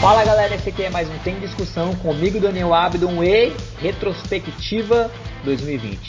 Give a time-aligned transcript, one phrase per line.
[0.00, 5.10] Fala galera, esse aqui é mais um Tem Discussão comigo, Daniel Abdon e Retrospectiva
[5.44, 6.00] 2020.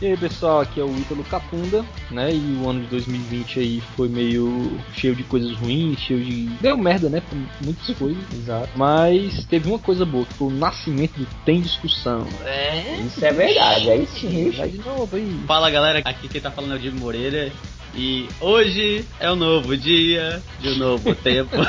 [0.00, 2.32] E aí pessoal, aqui é o Ítalo Capunda, né?
[2.32, 6.46] E o ano de 2020 aí foi meio cheio de coisas ruins, cheio de.
[6.62, 7.22] Deu merda, né?
[7.60, 8.22] Muitas coisas.
[8.32, 8.70] Exato.
[8.74, 12.26] Mas teve uma coisa boa, que foi o nascimento do Tem Discussão.
[12.42, 12.96] É.
[13.00, 14.50] Isso é verdade, aí sim.
[14.50, 15.40] Vai de novo aí.
[15.46, 17.52] Fala galera, aqui quem tá falando é o Diego Moreira.
[17.94, 21.56] E hoje é um novo dia de um novo tempo.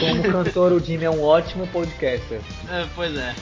[0.00, 2.40] Como cantor, o Jimmy é um ótimo podcaster.
[2.70, 3.34] É, pois é.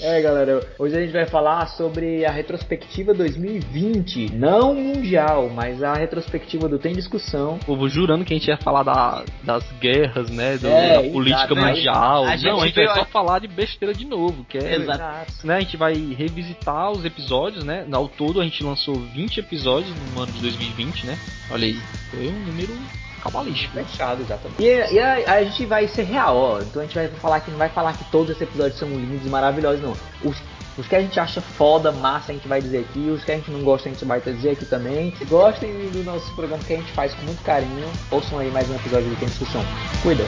[0.00, 5.94] É, galera, hoje a gente vai falar sobre a retrospectiva 2020, não mundial, mas a
[5.94, 7.54] retrospectiva do Tem Discussão.
[7.62, 10.56] O povo jurando que a gente ia falar da, das guerras, né?
[10.58, 11.70] do- É, da política exato, né?
[11.72, 12.24] mundial.
[12.24, 14.74] A Não, a gente vai só falar de besteira de novo, que é.
[14.76, 15.46] Exato.
[15.46, 17.86] né, a gente vai revisitar os episódios, né?
[17.92, 21.16] Ao todo a gente lançou 20 episódios no ano de 2020, né?
[21.50, 21.78] Olha aí,
[22.10, 22.76] foi um número
[23.26, 23.74] cabalístico.
[23.74, 24.62] Fechado, exatamente.
[24.62, 26.60] E, e a, a gente vai ser real, ó.
[26.60, 29.26] Então a gente vai falar que não vai falar que todos esses episódios são lindos
[29.26, 29.92] e maravilhosos, não.
[30.24, 30.36] Os,
[30.78, 33.10] os que a gente acha foda, massa, a gente vai dizer aqui.
[33.10, 35.14] Os que a gente não gosta, a gente vai dizer aqui também.
[35.16, 38.68] Se gostem do nosso programa que a gente faz com muito carinho, ouçam aí mais
[38.70, 39.62] um episódio do Tem Discussão.
[40.02, 40.24] Cuida.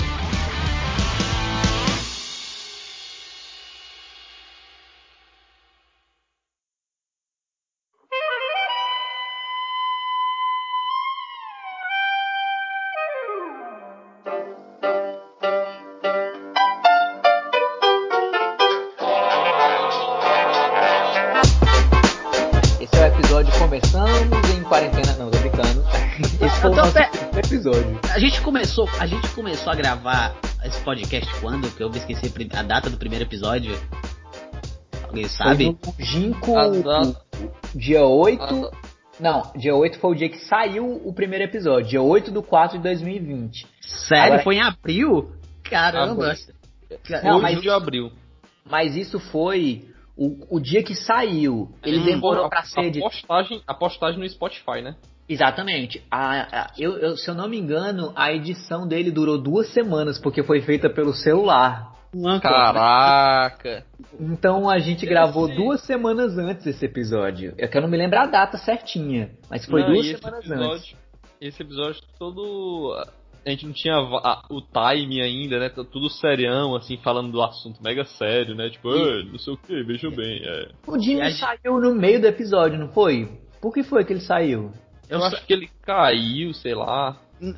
[29.69, 31.71] Começou a gravar esse podcast quando?
[31.77, 33.73] Que eu me esqueci a data do primeiro episódio.
[35.07, 35.77] Alguém sabe?
[35.83, 35.95] Foi
[36.83, 37.21] data-
[37.75, 38.43] dia 8.
[38.43, 38.71] a-
[39.21, 41.89] Não, dia 8 foi o dia que saiu o primeiro episódio.
[41.89, 43.67] Dia 8 do 4 de 2020.
[43.83, 44.25] Sério?
[44.27, 45.33] Agora- Foi em abril?
[45.65, 46.35] Caramba.
[47.23, 48.13] Não, Hoje mas- de abril.
[48.65, 49.85] Mas isso foi
[50.17, 51.75] o, o dia que saiu.
[51.83, 53.01] Ele Hum, demorou a, pra ser a de...
[53.01, 54.95] postagem, a postagem no Spotify, né?
[55.29, 56.03] Exatamente.
[56.11, 60.19] A- a- eu, eu- se eu não me engano, a edição dele durou duas semanas,
[60.19, 61.93] porque foi feita pelo celular.
[62.15, 62.41] Anchor, né?
[62.41, 63.85] Caraca!
[64.19, 67.53] Então a gente gravou Esse- duas semanas antes esse episódio.
[67.59, 70.51] É que eu não me lembro a data certinha, mas foi Não, duas semanas antes.
[70.51, 70.97] episódio,
[71.41, 72.95] Esse episódio todo.
[73.47, 75.69] A gente não tinha a- o time ainda, né?
[75.69, 78.69] Tudo serião, assim, falando do assunto mega sério, né?
[78.71, 80.43] Tipo, "Ah, não sei o que, veja bem.
[80.45, 80.69] É.
[80.87, 83.29] O Jimmy saiu no meio do episódio, não foi?
[83.61, 84.73] Por que foi que ele saiu?
[85.09, 87.17] Eu, Eu, acho que ele caiu, sei lá.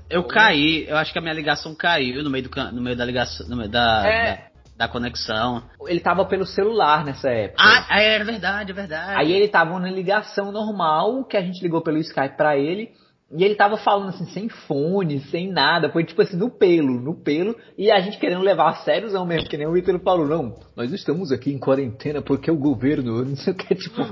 [0.08, 3.04] eu caí, eu acho que a minha ligação caiu no meio, do, no meio da
[3.04, 4.50] ligação, no meio da, É.
[4.76, 5.62] da, da conexão.
[5.86, 7.62] Ele tava pelo celular nessa época.
[7.62, 9.20] Ah, é verdade, é verdade.
[9.20, 12.90] Aí ele tava na ligação normal, que a gente ligou pelo Skype pra ele.
[13.32, 15.88] E ele tava falando assim, sem fone, sem nada.
[15.88, 17.54] Foi tipo assim, no pelo, no pelo.
[17.78, 20.26] E a gente querendo levar a sériozão mesmo, que nem o Ítalo falou.
[20.26, 24.02] Não, nós estamos aqui em quarentena porque o governo, não sei o que, tipo...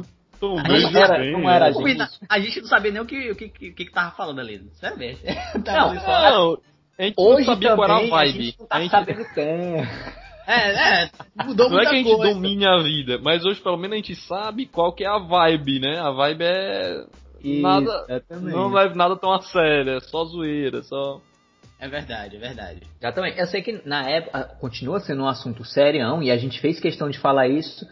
[0.40, 0.58] Não
[1.02, 1.68] era- bem, não era é.
[1.68, 2.18] a gente.
[2.28, 4.62] A gente não sabia nem o que, o que, que, que tava falando ali.
[4.74, 5.20] Sério mesmo.
[5.54, 6.58] Não, Tava só- Não,
[6.98, 8.42] a gente Hoje não sabia qual era a também a vibe.
[8.44, 9.24] gente não tá A gente- sabendo.
[10.50, 11.10] É, é,
[11.44, 12.32] mudou Não é muita que a gente coisa.
[12.32, 15.78] domine a vida, mas hoje pelo menos a gente sabe qual que é a vibe,
[15.78, 15.98] né?
[16.00, 17.04] A vibe é.
[17.44, 18.22] Nada.
[18.40, 21.20] Não leve nada tão a sério, é só zoeira, só.
[21.78, 22.80] É verdade, é verdade.
[22.98, 23.38] Exatamente.
[23.38, 27.10] Eu sei que na época continua sendo um assunto serião e a gente fez questão
[27.10, 27.86] de falar isso.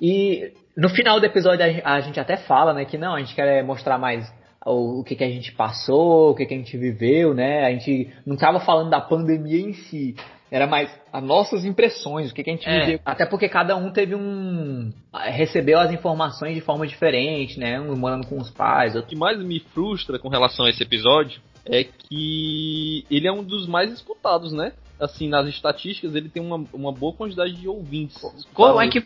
[0.00, 3.20] E no final do episódio a gen- a gente até fala, né, que não, a
[3.20, 4.32] gente quer mostrar mais
[4.64, 7.64] o, o que, que a gente passou, o que, que a gente viveu, né?
[7.66, 10.14] A gente não tava falando da pandemia em si.
[10.52, 12.80] Era mais as nossas impressões, o que, que a gente É.
[12.80, 13.00] viveu.
[13.04, 14.92] Até porque cada um teve um.
[15.14, 17.80] recebeu as informações de forma diferente, né?
[17.80, 19.10] Um morando com os pais, O outro.
[19.10, 23.66] que mais me frustra com relação a esse episódio é que ele é um dos
[23.68, 24.72] mais escutados, né?
[24.98, 28.20] Assim, nas estatísticas, ele tem uma, uma boa quantidade de ouvintes.
[28.52, 29.02] Como é que,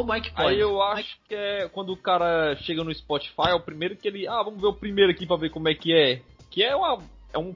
[0.00, 0.48] como é que pode?
[0.48, 4.08] Aí eu acho que é quando o cara chega no Spotify, é o primeiro que
[4.08, 4.26] ele.
[4.28, 6.20] Ah, vamos ver o primeiro aqui pra ver como é que é.
[6.50, 6.98] Que é uma.
[7.32, 7.54] É um.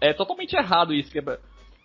[0.00, 1.10] É totalmente errado isso.
[1.10, 1.38] Que é, pra-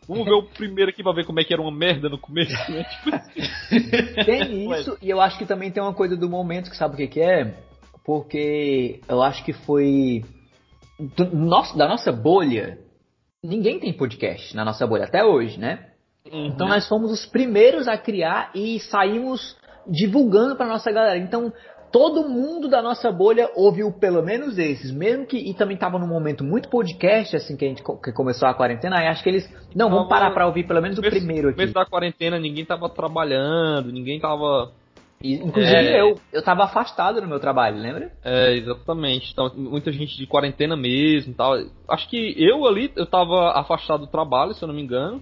[0.07, 2.53] vamos ver o primeiro aqui pra ver como é que era uma merda no começo,
[2.71, 2.83] né?
[2.83, 6.93] Tipo, Tem isso, e eu acho que também tem uma coisa do momento que sabe
[6.95, 7.55] o que, que é?
[8.05, 10.23] Porque eu acho que foi.
[10.97, 12.79] do nosso- da nossa bolha,
[13.43, 15.91] ninguém tem podcast na nossa bolha até hoje, né?
[16.29, 19.55] Então nós fomos os primeiros a criar e saímos
[19.89, 21.17] divulgando pra nossa galera.
[21.17, 21.51] Então
[21.91, 26.07] todo mundo da nossa bolha ouviu pelo menos esses, mesmo que e também tava num
[26.07, 29.49] momento muito podcast assim que a gente que começou a quarentena, aí acho que eles
[29.73, 31.55] não vamos Tava- parar pra ouvir pelo menos o começo- primeiro aqui.
[31.55, 34.71] começo da quarentena, ninguém tava trabalhando, ninguém tava
[35.19, 35.99] E, inclusive É.
[35.99, 38.11] eu, eu tava afastado no meu trabalho, lembra?
[38.23, 39.31] É, exatamente.
[39.33, 41.55] Então, muita gente de quarentena mesmo e tal.
[41.89, 45.19] Acho que eu ali, eu tava afastado do trabalho, se eu não me engano.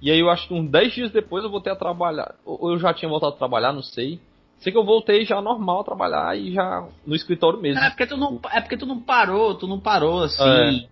[0.00, 2.34] E aí eu acho que uns 10 dias depois eu voltei a trabalhar.
[2.44, 4.20] Ou eu já tinha voltado a trabalhar, não sei.
[4.58, 7.80] Sei que eu voltei já normal a trabalhar e já no escritório mesmo.
[7.82, 10.42] É porque tu não, é porque tu não parou, tu não parou assim,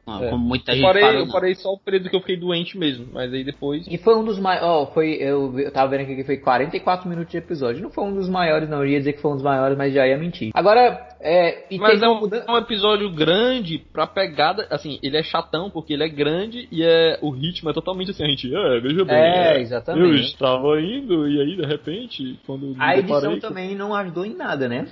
[0.07, 0.31] É, é.
[0.31, 1.19] como muita eu gente parei, parou.
[1.21, 1.33] eu não.
[1.33, 3.09] parei só o período que eu fiquei doente mesmo.
[3.13, 3.87] Mas aí depois.
[3.89, 4.69] E foi um dos maiores.
[4.69, 5.15] Ó, foi.
[5.15, 7.83] Eu, eu tava vendo aqui que foi 44 minutos de episódio.
[7.83, 8.79] Não foi um dos maiores, não.
[8.79, 10.51] Eu ia dizer que foi um dos maiores, mas já ia mentir.
[10.55, 11.65] Agora, é.
[11.71, 14.67] E Mas é um, mudança- é um episódio grande pra pegada.
[14.71, 18.25] Assim, ele é chatão porque ele é grande e é, o ritmo é totalmente assim.
[18.25, 19.17] A gente, é, veja bem.
[19.17, 20.25] É, Eu exatamente.
[20.27, 24.35] estava indo e aí de repente, quando me A edição deparei também não ajudou em
[24.35, 24.89] nada, né?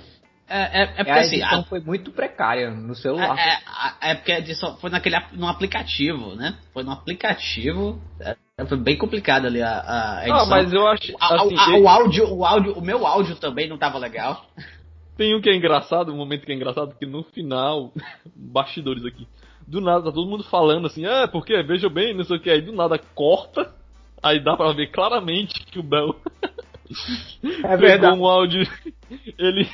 [0.47, 3.37] É, é, é porque a assim, edição a- foi muito precária no celular.
[3.37, 6.55] É, é, a- é porque a edição foi naquele no aplicativo, né?
[6.73, 8.01] Foi no aplicativo.
[8.19, 9.83] é, foi bem complicado ali a,
[10.19, 10.41] a edição.
[10.41, 11.13] Ah, mas eu acho.
[11.19, 14.45] Assim, a- o áudio, o áudio, o meu áudio também não tava legal.
[15.17, 17.93] Tem um que é engraçado, um momento que é engraçado, que no final,
[18.35, 19.27] bastidores aqui,
[19.67, 22.49] do nada tá todo mundo falando assim, ah, porque veja bem, não sei o que,
[22.49, 23.73] aí do nada corta,
[24.21, 26.15] aí dá pra ver claramente que o Bel
[27.63, 28.67] É pegou um áudio,
[29.37, 29.67] ele.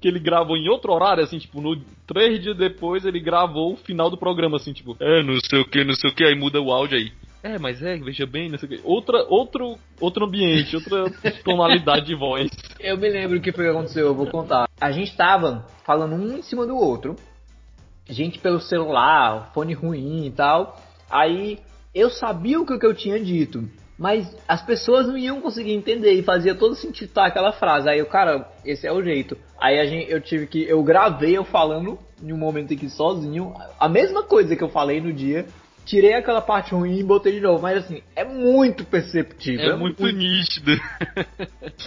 [0.00, 1.76] que ele gravou em outro horário, assim, tipo, no
[2.06, 5.64] três dias depois ele gravou o final do programa, assim, tipo, é, não sei o
[5.64, 7.12] que, não sei o que, aí muda o áudio aí.
[7.42, 8.80] É, mas é, veja bem, não sei o que.
[8.84, 11.10] Outra, outro, outro ambiente, outra
[11.44, 12.50] tonalidade de voz.
[12.80, 14.68] Eu me lembro o que foi que aconteceu, eu vou contar.
[14.80, 17.14] A gente tava falando um em cima do outro.
[18.08, 20.80] Gente pelo celular, fone ruim e tal.
[21.08, 21.58] Aí
[21.94, 23.68] eu sabia o que eu tinha dito.
[23.98, 27.88] Mas as pessoas não iam conseguir entender e fazia todo sentido tá, aquela frase.
[27.88, 29.36] Aí eu, cara, esse é o jeito.
[29.60, 30.62] Aí a gente, eu tive que.
[30.62, 33.52] Eu gravei eu falando em um momento aqui sozinho.
[33.78, 35.46] A mesma coisa que eu falei no dia.
[35.88, 37.62] Tirei aquela parte ruim e botei de novo.
[37.62, 39.72] Mas assim, é muito perceptível.
[39.72, 40.72] É muito nítido.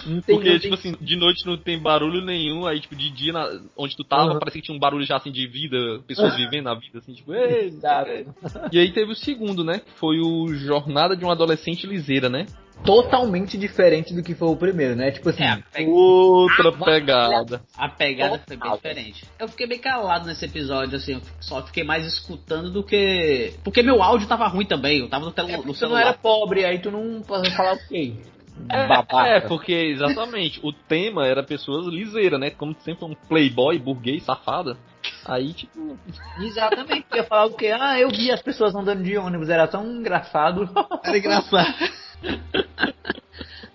[0.06, 2.96] Não tem, Porque, não tipo tem- assim, de noite não tem barulho nenhum, aí, tipo,
[2.96, 4.38] de dia, na- onde tu tava, Uhum.
[4.38, 7.32] parecia que tinha um barulho já, assim, de vida, pessoas vivendo a vida, assim, tipo,
[7.32, 8.10] Exato.
[8.72, 12.46] E aí teve o segundo, né, que foi o Jornada de um Adolescente Liseira, né?
[12.84, 15.10] Totalmente diferente do que foi o primeiro, né?
[15.10, 17.62] Tipo assim, É, a, pe- Outra pegada.
[17.76, 18.76] a pegada foi bem Total.
[18.76, 19.24] diferente.
[19.38, 23.54] Eu fiquei bem calado nesse episódio, assim, eu só fiquei mais escutando do que.
[23.62, 26.00] Porque meu áudio tava ruim também, eu tava no, tele, é no celular.
[26.00, 28.14] não era pobre, aí tu não pode falar o quê?
[28.68, 32.50] É, é, porque, exatamente, o tema era pessoas liseiras, né?
[32.50, 34.76] Como sempre um playboy, burguês, safada.
[35.24, 35.96] Aí, tipo,
[36.40, 37.68] Exatamente, ia falar o quê?
[37.68, 40.68] Ah, eu vi as pessoas andando de ônibus, era tão engraçado.
[41.04, 41.74] Era engraçado.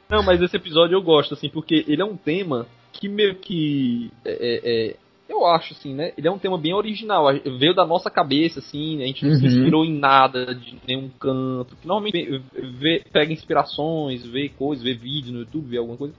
[0.10, 4.10] Não, mas esse episódio eu gosto, assim, porque ele é um tema que meio que.
[4.24, 4.96] é, é, é,
[5.28, 6.14] eu acho, assim, né?
[6.18, 7.26] Ele é um tema bem original.
[7.60, 9.48] Veio da nossa cabeça, assim, a gente não se Uhum.
[9.48, 11.76] inspirou em nada, de nenhum canto.
[11.76, 16.14] Que normalmente vê- vê- pega inspirações, vê coisas, vê vídeo no YouTube, vê alguma coisa.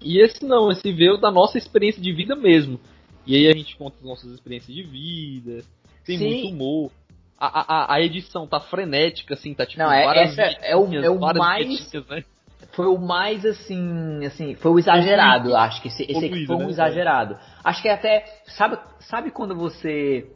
[0.00, 2.80] E esse não, esse veio da nossa experiência de vida mesmo.
[3.26, 5.62] E aí a gente conta as nossas experiências de vida,
[6.04, 6.26] tem Sim.
[6.26, 6.90] muito humor.
[7.38, 9.82] A, a, a edição tá frenética, assim, tá tipo.
[9.82, 12.24] Não, é- várias essa é o- vinhetinhas, é o mais- né?
[12.72, 16.60] Foi o mais assim, assim, foi o exagerado, acho que esse, esse aqui foi um
[16.60, 16.70] né?
[16.70, 17.36] exagerado.
[17.62, 20.26] Acho que até, sabe, sabe quando você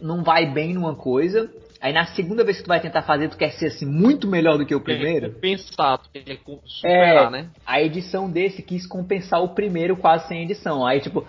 [0.00, 3.36] não vai bem numa coisa, aí na segunda vez que tu vai tentar fazer, tu
[3.36, 5.26] quer ser assim muito melhor do que o primeiro?
[5.26, 7.30] É, compensar, tu quer co- superar, É.
[7.30, 7.50] né?
[7.66, 10.86] A edição desse quis compensar o primeiro quase sem edição.
[10.86, 11.26] Aí, tipo,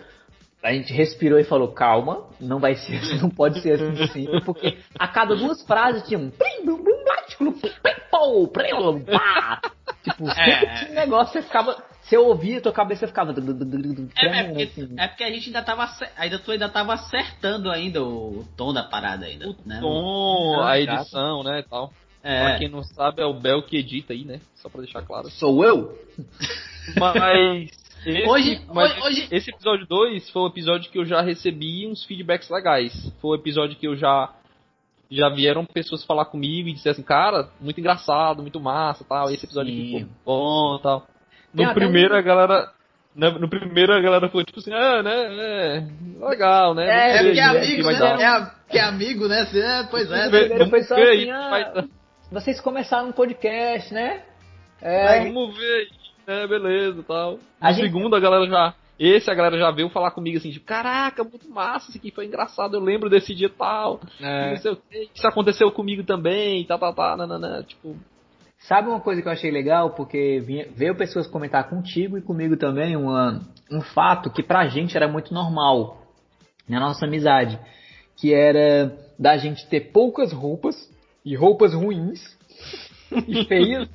[0.66, 4.42] a gente respirou e falou, calma, não vai ser assim, não pode ser assim sempre,
[4.44, 6.32] porque a cada duas frases tinha um.
[10.04, 10.84] Tipo, É.
[10.84, 11.84] esse negócio você ficava.
[12.02, 13.32] Você ouvia, tua cabeça ficava.
[13.32, 14.96] É, é, porque, assim.
[14.98, 15.90] é porque a gente ainda tava.
[16.18, 19.50] Ainda tu ainda tava acertando ainda o tom da parada ainda.
[19.50, 19.80] O né?
[19.82, 21.92] tom, a edição, né, e tal.
[22.22, 22.58] Pra É.
[22.58, 24.40] quem não sabe, é o Bel que edita aí, né?
[24.56, 25.30] Só pra deixar claro.
[25.30, 25.98] Sou eu?
[26.98, 27.85] Mas.
[28.06, 32.04] Esse, Hoje- mas hoje- esse episódio 2 foi o episódio que eu já recebi uns
[32.06, 32.94] feedbacks legais.
[33.22, 34.30] Foi o episódio que eu já.
[35.10, 39.30] Já vieram pessoas falar comigo e disseram assim, cara, muito engraçado, muito massa tal.
[39.32, 40.00] Esse episódio aqui Sim.
[40.00, 41.08] ficou bom tal.
[41.54, 42.72] No primeiro um- a galera.
[43.16, 45.14] No, primeiro a galera foi tipo assim, ah, né,
[45.80, 46.86] é, legal, né?
[46.86, 48.22] É, É porque é né, amigo, né?
[48.22, 49.40] É, a- que é amigo, né?
[49.42, 50.28] Assim, é, pois é.
[50.30, 51.86] Primeiro foi só assim, aí, ah.
[52.32, 54.24] Vocês começaram um podcast, né?
[54.82, 55.88] É, É, vamos ver
[56.28, 57.40] né, beleza e tal.
[57.60, 58.74] A gente- segundo a galera já.
[58.98, 62.28] Esse a galera já veio falar comigo assim, tipo, caraca, muito massa, isso aqui foi
[62.28, 64.00] engraçado, eu lembro desse dia tal.
[64.22, 64.52] É.
[64.52, 67.96] Não sei o que, isso aconteceu comigo também, tá, tá, tá, nananã, tipo.
[68.58, 69.92] Sabe uma coisa que eu achei legal?
[69.92, 70.42] Porque
[70.76, 75.34] veio pessoas comentar contigo e comigo também uma, um fato que pra gente era muito
[75.34, 76.02] normal
[76.68, 77.60] na nossa amizade.
[78.16, 80.76] Que era da gente ter poucas roupas
[81.24, 82.22] e roupas ruins
[83.28, 83.90] e feias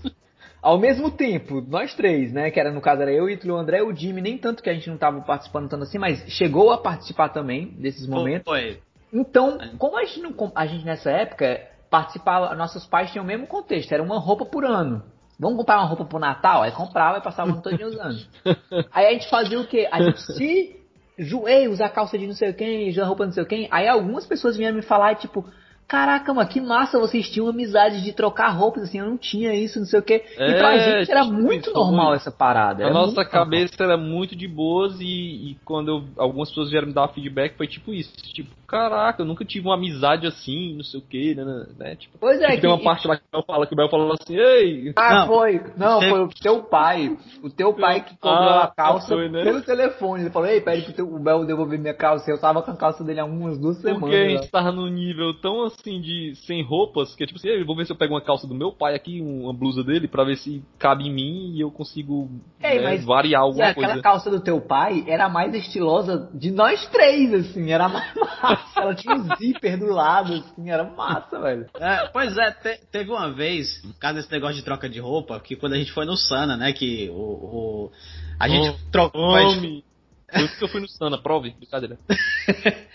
[0.63, 2.51] ao mesmo tempo, nós três, né?
[2.51, 4.71] Que era no caso era eu, Ítalo, o André e o Jimmy, nem tanto que
[4.71, 8.45] a gente não tava participando tanto assim, mas chegou a participar também desses momentos.
[8.45, 8.81] Foi.
[9.13, 13.47] Então, como a gente, não, a gente nessa época participava, nossos pais tinham o mesmo
[13.47, 15.03] contexto, era uma roupa por ano.
[15.39, 16.63] Vamos comprar uma roupa pro Natal?
[16.63, 18.19] Aí comprava e passava um todo usando.
[18.93, 19.89] Aí a gente fazia o quê?
[19.91, 20.77] A gente se
[21.19, 23.69] joei usar calça de não sei quem, usar roupa de não sei quem.
[23.71, 25.45] Aí algumas pessoas vinham me falar, tipo,
[25.91, 29.81] Caraca, mano, que massa vocês tinham amizade de trocar roupas, assim, eu não tinha isso,
[29.81, 30.23] não sei o quê.
[30.39, 32.87] É, e pra é, gente era tipo muito normal essa parada.
[32.87, 33.99] A nossa cabeça normal.
[33.99, 35.05] era muito de boas e,
[35.51, 39.27] e quando eu, algumas pessoas vieram me dar feedback foi tipo isso, tipo, caraca, eu
[39.27, 42.53] nunca tive uma amizade assim, não sei o quê, né, né, né tipo, pois é.
[42.53, 44.93] Que, tem uma parte lá que o Bel fala, que o Bel falou assim, ei...
[44.95, 48.69] Ah, não, foi, não, foi o teu pai, o teu pai que cobrou ah, a
[48.69, 49.43] calça foi, né?
[49.43, 52.63] pelo telefone, ele falou, ei, pede pro teu, o Bel devolver minha calça, eu tava
[52.63, 54.01] com a calça dele há umas duas semanas.
[54.01, 57.49] Porque a gente tava num nível tão assim de, sem roupas, que é tipo assim,
[57.49, 60.07] eu vou ver se eu pego uma calça do meu pai aqui, uma blusa dele,
[60.07, 62.31] pra ver se cabe em mim e eu consigo
[62.63, 63.89] Ei, né, variar alguma é, coisa.
[63.89, 68.60] Aquela calça do teu pai era a mais estilosa de nós três, assim, era mais.
[68.77, 71.67] Ela tinha um zíper do lado, assim, era massa, velho.
[71.79, 75.39] É, pois é, te, teve uma vez, por causa desse negócio de troca de roupa,
[75.41, 77.15] que quando a gente foi no Sana, né, que o...
[77.15, 77.93] o
[78.39, 79.23] a gente oh, trocou...
[79.23, 79.85] Homem.
[80.33, 81.99] Por isso que eu fui no Sana, prove, brincadeira.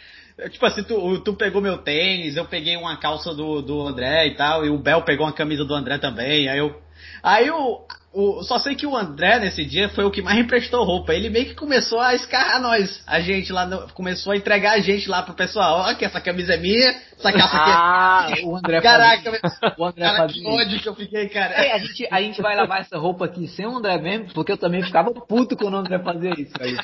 [0.51, 4.35] Tipo assim, tu, tu pegou meu tênis, eu peguei uma calça do, do André e
[4.35, 6.81] tal, e o Bel pegou uma camisa do André também, aí eu.
[7.23, 10.83] Aí o, o, só sei que o André nesse dia foi o que mais emprestou
[10.85, 11.13] roupa.
[11.13, 13.03] Ele meio que começou a escarrar nós.
[13.05, 15.85] A gente lá, no, começou a entregar a gente lá pro pessoal.
[15.89, 19.75] Ó, que essa camisa é minha, essa calça aqui é Ah, o André Caraca, fazia.
[19.77, 21.53] o André cara, que ódio que eu fiquei, cara.
[21.55, 24.53] É, a, gente, a gente vai lavar essa roupa aqui sem o André mesmo, porque
[24.53, 26.77] eu também ficava puto quando o André fazia isso, aí.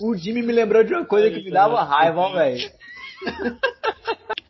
[0.00, 2.70] O Jimmy me lembrou de uma coisa que me dava raiva, ó, velho.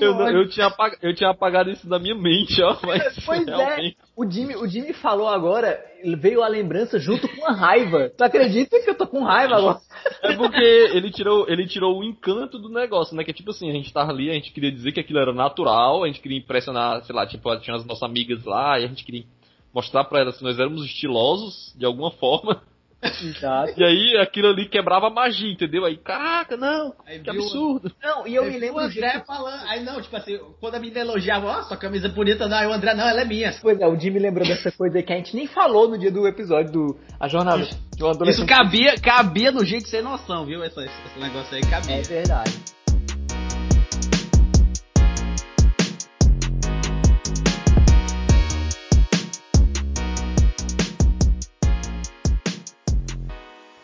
[0.00, 2.76] Eu, eu, eu, tinha apagado, eu tinha apagado isso da minha mente, ó.
[2.84, 3.56] Mas pois é.
[3.56, 3.96] realmente...
[4.00, 4.04] é.
[4.16, 5.76] O Jimmy, o Jimmy falou agora,
[6.18, 8.10] veio a lembrança junto com a raiva.
[8.16, 9.80] Tu acredita que eu tô com raiva agora?
[10.22, 10.60] É porque
[10.94, 13.24] ele tirou, ele tirou o encanto do negócio, né?
[13.24, 15.32] Que é tipo assim, a gente tava ali, a gente queria dizer que aquilo era
[15.32, 18.88] natural, a gente queria impressionar, sei lá, tipo, tinha as nossas amigas lá, e a
[18.88, 19.24] gente queria
[19.74, 22.62] mostrar pra elas que nós éramos estilosos, de alguma forma.
[23.22, 23.74] Exato.
[23.76, 25.84] E aí aquilo ali quebrava a magia, entendeu?
[25.84, 27.92] Aí, caraca, não, aí que absurdo.
[28.02, 29.26] Não, e eu aí me lembro o André jeito...
[29.26, 29.68] falando.
[29.68, 32.66] Aí não, tipo assim, quando a menina elogiava, ó, oh, sua camisa bonita, não, aí
[32.66, 33.52] o André, não, ela é minha.
[33.60, 36.26] Pois é, o Jimmy lembrou dessa coisa que a gente nem falou no dia do
[36.26, 37.64] episódio do A Jornada
[37.96, 38.24] de um.
[38.28, 40.64] Isso cabia, cabia no jeito sem noção, viu?
[40.64, 41.96] Esse, esse negócio aí cabia.
[41.96, 42.73] É verdade.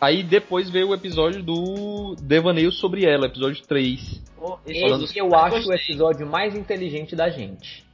[0.00, 4.22] Aí depois veio o episódio do Devaneio sobre ela, episódio 3.
[4.40, 7.84] Oh, esse eu acho o episódio mais inteligente da gente.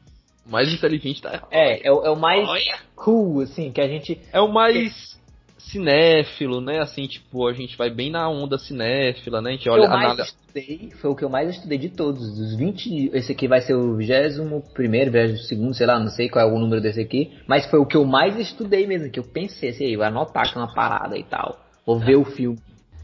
[0.46, 1.42] Mais inteligente da.
[1.50, 2.78] É, é, o, é o mais Olha.
[2.94, 4.20] cool, assim, que a gente.
[4.32, 5.16] É o mais
[5.58, 6.78] cinéfilo, né?
[6.78, 9.50] Assim, tipo, a gente vai bem na onda cinéfila, né?
[9.50, 9.86] A gente olha.
[9.86, 12.38] Eu mais estudei, foi o que eu mais estudei de todos.
[12.38, 13.10] Dos 20.
[13.14, 16.56] Esse aqui vai ser o 21 primeiro, 22 sei lá, não sei qual é o
[16.56, 17.32] número desse aqui.
[17.48, 20.56] Mas foi o que eu mais estudei mesmo, que eu pensei assim, vai anotar que
[20.56, 21.65] é uma parada e tal.
[21.86, 22.58] Vou ver o filme.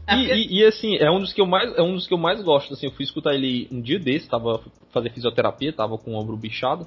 [0.09, 2.17] E, e, e, assim, é um dos que eu mais é um dos que eu
[2.17, 4.61] mais gosto, assim, eu fui escutar ele um dia desse, tava
[4.91, 6.85] fazer fisioterapia, tava com o ombro bichado.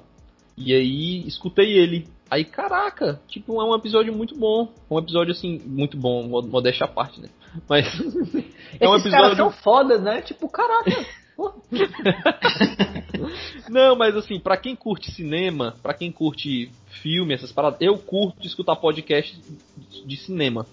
[0.55, 2.07] E aí escutei ele.
[2.29, 4.71] Aí, caraca, tipo, é um episódio muito bom.
[4.89, 7.29] Um episódio assim, muito bom, modéstia à parte, né?
[7.67, 7.87] Mas
[8.79, 10.21] é um Esses episódio caras são fodas, né?
[10.21, 11.05] Tipo, caraca.
[13.69, 18.45] Não, mas assim, para quem curte cinema, para quem curte filme, essas paradas, eu curto
[18.45, 19.39] escutar podcast
[20.05, 20.65] de cinema.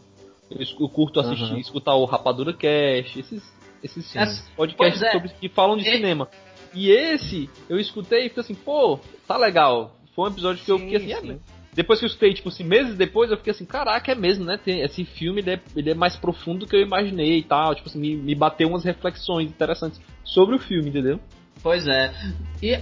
[0.58, 1.58] Eu, curto assistir, uhum.
[1.58, 3.42] escutar o Rapadura Cast, esses,
[3.82, 5.12] esses é, podcasts é.
[5.12, 5.92] sobre, que falam de e...
[5.92, 6.28] cinema.
[6.74, 9.94] E esse, eu escutei e fiquei assim, pô, tá legal.
[10.14, 11.38] Foi um episódio que sim, eu fiquei assim, é,
[11.74, 14.56] depois que eu escutei, tipo assim, meses depois, eu fiquei assim, caraca, é mesmo, né?
[14.56, 17.74] Tem, esse filme ele é, ele é mais profundo do que eu imaginei e tal.
[17.74, 21.18] Tipo assim, me, me bateu umas reflexões interessantes sobre o filme, entendeu?
[21.62, 22.12] Pois é.
[22.62, 22.78] E,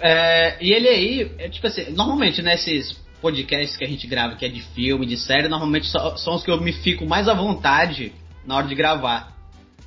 [0.00, 4.44] é, e ele aí, é, tipo assim, normalmente nesses podcasts que a gente grava, que
[4.44, 8.12] é de filme, de série, normalmente são os que eu me fico mais à vontade
[8.46, 9.34] na hora de gravar.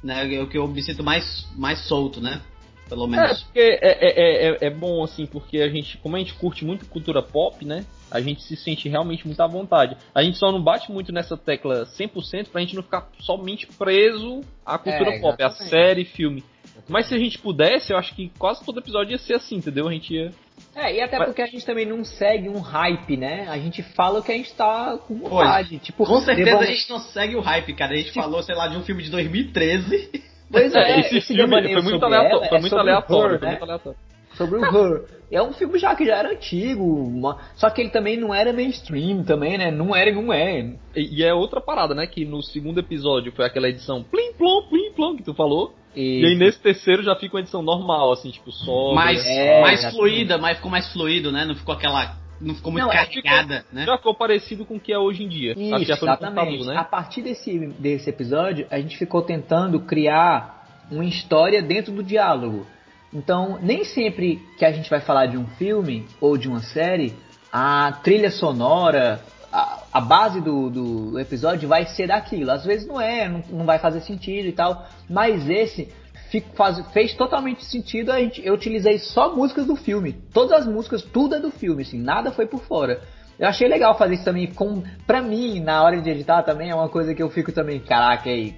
[0.03, 0.35] Né?
[0.35, 2.41] É o que eu me sinto mais, mais solto, né?
[2.89, 3.45] Pelo menos.
[3.55, 6.85] É, é, é, é, é bom, assim, porque a gente, como a gente curte muito
[6.87, 7.85] cultura pop, né?
[8.11, 9.95] A gente se sente realmente muito à vontade.
[10.13, 14.41] A gente só não bate muito nessa tecla 100% pra gente não ficar somente preso
[14.65, 16.43] à cultura é, pop, a série, filme.
[16.87, 19.87] Mas se a gente pudesse, eu acho que quase todo episódio ia ser assim, entendeu?
[19.87, 20.31] A gente ia.
[20.75, 21.27] É, e até Mas...
[21.27, 23.47] porque a gente também não segue um hype, né?
[23.49, 25.69] A gente fala o que a gente tá com vontade.
[25.69, 25.81] Pois.
[25.81, 27.93] Tipo, com certeza a gente não segue o hype, cara.
[27.93, 28.21] A gente tipo...
[28.21, 30.23] falou, sei lá, de um filme de 2013.
[30.51, 32.49] Pois é, esse, esse filme foi muito aleatório.
[32.49, 33.39] Foi, muito aleatório, né?
[33.39, 34.08] foi muito aleatório.
[34.39, 35.03] Sobre o Her.
[35.31, 38.51] É um filme já que já era antigo, uma- só que ele também não era
[38.51, 39.69] mainstream também, né?
[39.69, 40.73] Não era e não é.
[40.95, 42.07] E, e é outra parada, né?
[42.07, 45.75] Que no segundo episódio foi aquela edição plim plom, plim plom que tu falou.
[45.95, 48.93] E, aí nesse terceiro já fica uma edição normal, assim, tipo, só.
[48.93, 51.45] mais, É, mais fluida, mas ficou mais fluido, né?
[51.45, 52.17] Não ficou aquela.
[52.41, 53.85] Não ficou muito Não, é, carregada, né?
[53.85, 55.51] Já ficou parecido com o que é hoje em dia.
[55.57, 56.51] Isso, já foi no exatamente.
[56.57, 56.87] computador, A né?
[56.89, 62.65] partir desse, desse episódio, a gente ficou tentando criar uma história dentro do diálogo.
[63.13, 67.15] Então, nem sempre que a gente vai falar de um filme ou de uma série,
[67.51, 69.19] a trilha sonora,
[69.51, 72.51] a, a base do, do episódio vai ser daquilo.
[72.51, 74.85] Às vezes não é, não, não vai fazer sentido e tal.
[75.09, 75.91] Mas esse
[76.29, 78.11] fico- faz- fez totalmente sentido.
[78.11, 80.13] A gente, eu utilizei só músicas do filme.
[80.31, 83.01] Todas as músicas, tudo é do filme, assim, nada foi por fora.
[83.39, 86.75] Eu achei legal fazer isso também com, pra mim, na hora de editar também, é
[86.75, 88.53] uma coisa que eu fico também, caraca, aí,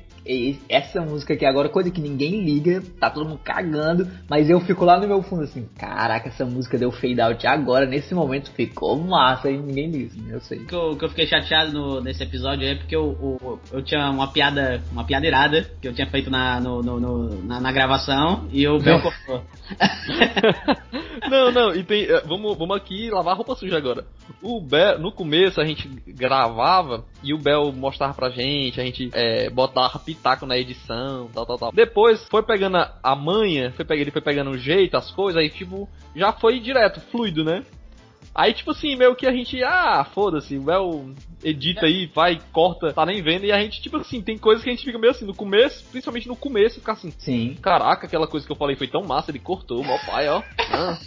[0.69, 4.85] essa música aqui agora, coisa que ninguém liga, tá todo mundo cagando, mas eu fico
[4.85, 8.97] lá no meu fundo assim, caraca, essa música deu fade out agora, nesse momento ficou
[8.97, 10.59] massa e ninguém liga, assim, eu sei.
[10.59, 13.81] O que eu, que eu fiquei chateado no- nesse episódio é porque eu, eu, eu
[13.83, 17.59] tinha uma piada, uma piada irada que eu tinha feito na, no, no- no- na,
[17.59, 19.43] na gravação e o Bel cortou.
[21.29, 22.03] Não, não, e tem.
[22.03, 24.05] eh, Vamos, vamos aqui lavar roupa suja agora.
[24.41, 29.09] O Bel, no começo a gente gravava e o Bel mostrava pra gente, a gente
[29.13, 31.71] eh, botava pitaco na edição, tal, tal, tal.
[31.71, 35.49] Depois foi pegando a, manha, foi pegando, ele foi pegando o jeito, as coisas, aí
[35.49, 37.63] tipo, já foi direto, fluido, né?
[38.33, 42.93] Aí, tipo assim, meio que a gente, ah, foda-se, o Bel edita aí, vai, corta,
[42.93, 45.11] tá nem vendo, e a gente, tipo assim, tem coisas que a gente fica meio
[45.11, 47.57] assim, no começo, principalmente no começo, fica assim, Sim.
[47.61, 50.41] caraca, aquela coisa que eu falei foi tão massa, ele cortou, meu pai, ó.
[50.73, 50.97] Ah.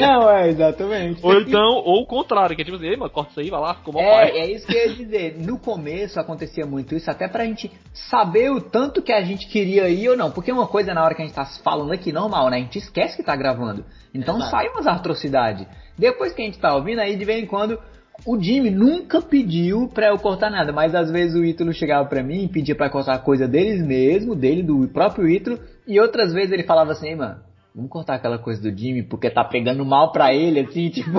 [0.00, 1.20] Não, é, exatamente.
[1.22, 3.60] Ou então, ou o contrário, que é tipo assim, ei, mano, corta isso aí, vai
[3.60, 4.30] lá, ficou mal pai.
[4.30, 5.36] É, é isso que eu ia dizer.
[5.38, 9.88] No começo acontecia muito isso, até pra gente saber o tanto que a gente queria
[9.88, 10.30] ir ou não.
[10.30, 12.56] Porque uma coisa na hora que a gente tá falando aqui, normal, né?
[12.56, 13.84] A gente esquece que tá gravando.
[14.14, 14.50] Então Exato.
[14.50, 15.66] sai umas atrocidades.
[15.98, 17.78] Depois que a gente tá ouvindo, aí de vez em quando.
[18.26, 22.22] O Jimmy nunca pediu pra eu cortar nada, mas às vezes o Ítalo chegava pra
[22.22, 26.52] mim e pedia pra cortar coisa deles mesmo, dele, do próprio Ítalo, e outras vezes
[26.52, 27.40] ele falava assim, "Ei, mano,
[27.74, 31.10] Vamos cortar aquela coisa do Jimmy, porque tá pegando mal pra ele, assim, tipo,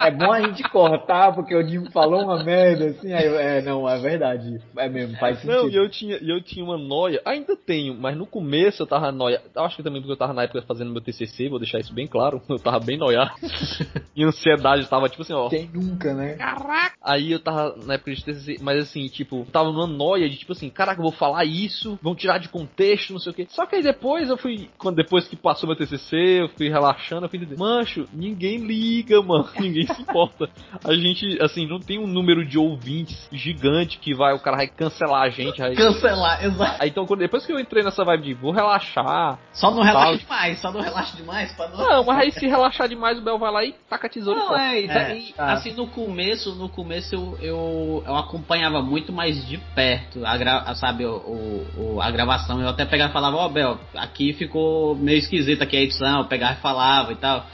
[0.00, 3.88] é bom a gente cortar, porque o Jimmy falou uma merda, assim, aí é, não,
[3.88, 5.62] é verdade, é mesmo, faz sentido.
[5.62, 9.10] Não, e eu tinha, eu tinha uma noia, ainda tenho, mas no começo eu tava
[9.10, 11.80] noia, eu acho que também porque eu tava na época fazendo meu TCC, vou deixar
[11.80, 13.32] isso bem claro, eu tava bem noiado,
[14.14, 16.36] e ansiedade tava tipo assim, ó, Quem nunca, né?
[17.02, 20.52] Aí eu tava na época de TCC, mas assim, tipo, tava numa noia de tipo
[20.52, 23.46] assim, caraca, eu vou falar isso, vão tirar de contexto, não sei o quê.
[23.50, 27.24] Só que aí depois eu fui, quando depois que passou meu TCC, eu fui relaxando,
[27.24, 30.48] eu fui entender, mancho, ninguém liga, mano, ninguém se importa.
[30.84, 34.66] A gente, assim, não tem um número de ouvintes gigante que vai, o cara vai
[34.68, 35.62] cancelar a gente.
[35.62, 36.76] Aí, Cancelar, exato.
[36.82, 40.06] aí então, quando- depois que eu entrei nessa vibe de vou relaxar, Só não relaxa
[40.10, 40.16] Tal.
[40.18, 41.78] demais, só não relaxa demais pra não.
[41.78, 44.56] não, mas aí se relaxar demais, o Bel vai lá e taca a tesoura Não,
[44.58, 49.46] é, isso É, aí, assim, no começo, no começo eu, eu, eu acompanhava muito mais
[49.46, 52.60] de perto, a gra, a, sabe, o, o- a gravação.
[52.60, 56.26] Eu até pegava e falava, ó, Bel, aqui ficou meio esquisito aqui a edição, eu
[56.28, 57.46] pegava e falava e tal.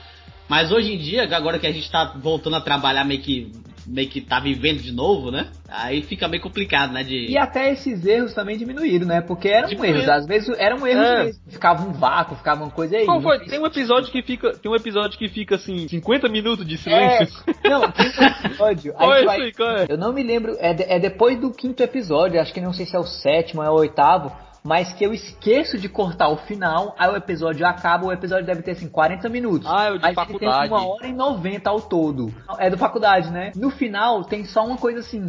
[0.49, 3.51] Mas hoje em dia, agora que a gente tá voltando a trabalhar meio que,
[3.87, 5.49] meio que tá vivendo de novo, né?
[5.67, 7.03] Aí fica meio complicado, né?
[7.03, 7.31] De...
[7.31, 9.23] E até esses erros também diminuíram, né?
[9.23, 10.01] Porque eram Diminuíram.
[10.01, 11.25] erros, às vezes eram erros É.
[11.25, 11.41] mesmo.
[11.49, 13.07] Ficava um vácuo, ficava uma coisa aí.
[13.07, 13.39] Qual não foi?
[13.47, 16.77] Tem um episódio que fica, tem um episódio que fica assim, 50 minutos de É,
[16.77, 17.43] silêncio.
[17.65, 18.93] não, tem um episódio.
[19.01, 19.53] Qual aí é tu esse vai- aí?
[19.55, 19.87] Qual é?
[19.89, 22.85] Eu não me lembro, é, de- é depois do quinto episódio, acho que não sei
[22.85, 24.31] se é o sétimo, é o oitavo,
[24.67, 28.63] mas que eu esqueço de cortar o final, aí o episódio acaba, o episódio deve
[28.63, 29.69] ter assim 40 minutos.
[29.71, 30.69] Ah, é o de ele faculdade.
[30.69, 32.35] tem uma hora e 90 ao todo.
[32.59, 33.53] É do faculdade, né?
[33.55, 35.27] No final tem só uma coisa assim.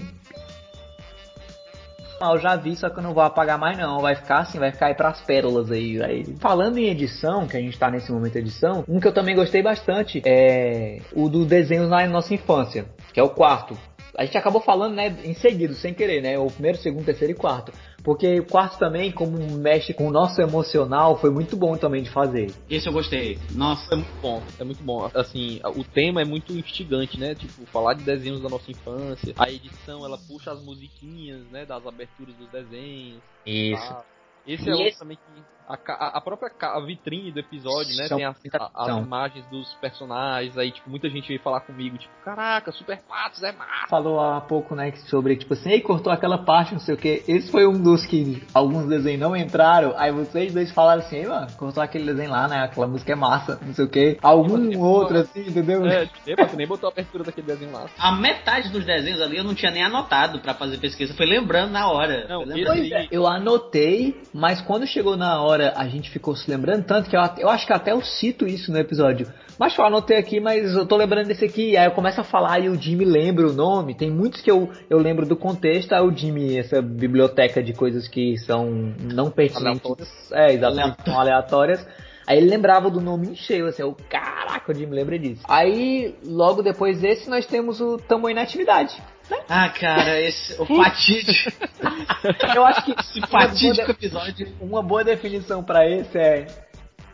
[2.21, 3.99] Ah, eu já vi, só que eu não vou apagar mais não.
[3.99, 6.23] Vai ficar assim, vai ficar aí pras pérolas aí, aí.
[6.39, 9.35] Falando em edição, que a gente tá nesse momento de edição, um que eu também
[9.35, 13.77] gostei bastante é o do desenhos na nossa infância, que é o quarto.
[14.17, 16.37] A gente acabou falando, né, em seguida, sem querer, né?
[16.39, 17.71] O primeiro, segundo, terceiro e quarto.
[18.03, 22.09] Porque o quarto também, como mexe com o nosso emocional, foi muito bom também de
[22.09, 22.53] fazer.
[22.69, 23.37] Esse eu gostei.
[23.51, 23.93] Nossa.
[23.93, 25.09] É muito bom, é muito bom.
[25.13, 27.35] Assim, o tema é muito instigante, né?
[27.35, 29.33] Tipo, falar de desenhos da nossa infância.
[29.37, 31.65] A edição, ela puxa as musiquinhas, né?
[31.65, 33.21] Das aberturas dos desenhos.
[33.45, 33.81] Isso.
[33.89, 34.05] tá?
[34.47, 35.54] Esse E é outro esse- também que.
[35.67, 38.05] A, a própria a vitrine do episódio, né?
[38.07, 39.01] São Tem as, a- as são.
[39.01, 40.57] imagens dos personagens.
[40.57, 43.87] Aí, tipo, muita gente veio falar comigo, tipo, caraca, Super Patos é massa.
[43.89, 46.97] falou há pouco, né, que sobre, tipo assim, ei, cortou aquela parte, não sei o
[46.97, 47.23] que.
[47.27, 49.93] Esse foi um dos que alguns desenhos não entraram.
[49.97, 52.57] Aí vocês dois falaram assim, ei, mano, cortou aquele desenho lá, né?
[52.63, 54.17] Aquela música é massa, não sei o que.
[54.21, 55.85] Algum Tipo, outro assim, entendeu?
[55.87, 56.05] É,
[56.47, 57.85] tu nem botou a abertura daquele desenho lá.
[57.97, 61.13] A metade dos desenhos ali eu não tinha nem anotado pra fazer pesquisa.
[61.15, 62.27] Foi lembrando na hora.
[62.27, 62.65] Não, lembrando.
[62.77, 67.09] Pois é, eu anotei, mas quando chegou na hora a gente ficou se lembrando tanto
[67.09, 69.27] que eu, eu acho que até eu cito isso no episódio.
[69.57, 71.77] Mas eu anotei aqui, mas eu tô lembrando desse aqui.
[71.77, 73.95] Aí eu começo a falar e o Jimmy lembra o nome.
[73.95, 75.93] Tem muitos que eu, eu lembro do contexto.
[75.93, 80.31] Aí o Jimmy, essa biblioteca de coisas que são não pertinentes.
[80.33, 81.85] É, exatamente, são aleatórias.
[82.27, 85.43] Aí ele lembrava do nome em cheio, assim, o caraca, o Jimmy lembra disso.
[85.47, 89.01] Aí, logo depois desse, nós temos o Tamanho na Atividade.
[89.29, 89.37] Né?
[89.49, 91.51] Ah, cara, esse, o fatídico.
[92.55, 94.55] Eu acho que esse fatídico episódio.
[94.59, 96.45] Uma boa definição para esse é.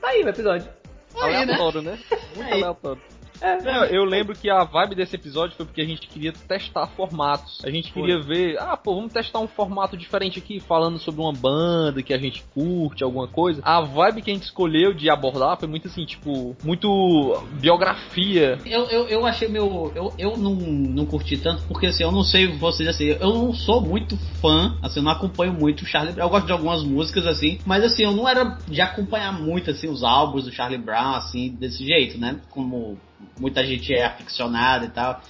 [0.02, 0.68] Tá aí o episódio.
[1.16, 1.92] Aleatório, né?
[1.92, 2.18] né?
[2.36, 3.02] Muito aleatório.
[3.42, 3.62] É.
[3.62, 7.60] Não, eu lembro que a vibe desse episódio foi porque a gente queria testar formatos.
[7.66, 8.36] A gente queria foi.
[8.36, 12.18] ver, ah, pô, vamos testar um formato diferente aqui, falando sobre uma banda que a
[12.18, 13.62] gente curte, alguma coisa.
[13.64, 18.60] A vibe que a gente escolheu de abordar foi muito assim, tipo, muito biografia.
[18.66, 19.92] Eu, eu, eu achei meu.
[19.96, 23.54] Eu, eu não, não curti tanto, porque assim, eu não sei vocês assim, eu não
[23.54, 26.28] sou muito fã, assim, eu não acompanho muito o Charlie Brown.
[26.28, 29.88] Eu gosto de algumas músicas, assim, mas assim, eu não era de acompanhar muito assim
[29.88, 32.40] os álbuns do Charlie Brown, assim, desse jeito, né?
[32.50, 32.98] Como
[33.40, 35.22] muita gente é aficionada e tal.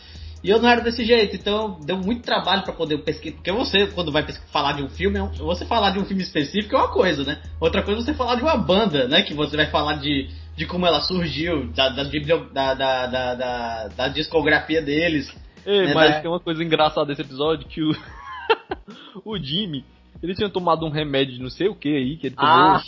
[0.44, 3.36] E eu não era desse jeito, então deu muito trabalho para poder pesquisar.
[3.36, 6.76] Porque você, quando vai falar de um filme, é você falar de um filme específico
[6.76, 7.40] é uma coisa, né?
[7.60, 9.22] Outra coisa é você falar de uma banda, né?
[9.22, 14.08] Que você vai falar de, de como ela surgiu, da, da, da, da, da, da
[14.08, 15.32] discografia deles.
[15.64, 15.94] Ei, né?
[15.94, 17.92] mas tem uma coisa engraçada desse episódio que o,
[19.24, 19.86] o Jimmy,
[20.24, 22.52] ele tinha tomado um remédio de não sei o que aí, que ele tomou.
[22.52, 22.82] Ah.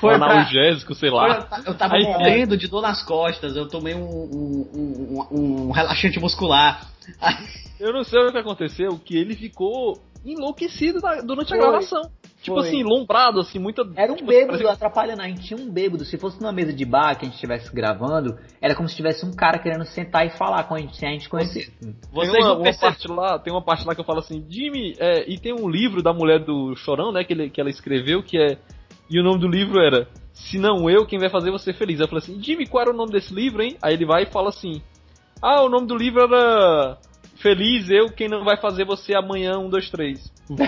[0.00, 1.42] Foi analgésico, sei lá.
[1.42, 5.70] Foi, eu tava Aí, morrendo de dor nas costas, eu tomei um, um, um, um
[5.70, 6.86] relaxante muscular.
[7.78, 11.58] Eu não sei o que aconteceu, que ele ficou enlouquecido durante Foi.
[11.58, 12.02] a gravação.
[12.42, 12.68] Tipo Foi.
[12.68, 13.82] assim, lombrado, assim, muita.
[13.96, 14.72] Era um tipo, bêbado parecia...
[14.72, 16.04] atrapalhando, a gente tinha um bêbado.
[16.04, 19.26] Se fosse numa mesa de bar que a gente estivesse gravando, era como se tivesse
[19.26, 21.72] um cara querendo sentar e falar com a gente, sem a gente conhecer.
[22.12, 24.94] Vocês tem uma, uma parte lá, tem uma parte lá que eu falo assim, Jimmy,
[24.98, 28.22] é, e tem um livro da mulher do Chorão, né, que, ele, que ela escreveu,
[28.22, 28.58] que é
[29.10, 31.98] e o nome do livro era Se Não Eu, Quem Vai Fazer Você Feliz.
[31.98, 33.76] Eu falei assim, Jimmy, qual era o nome desse livro, hein?
[33.80, 34.82] Aí ele vai e fala assim,
[35.40, 36.98] ah, o nome do livro era
[37.36, 40.30] Feliz Eu, Quem Não Vai Fazer Você Amanhã, um, dois, três.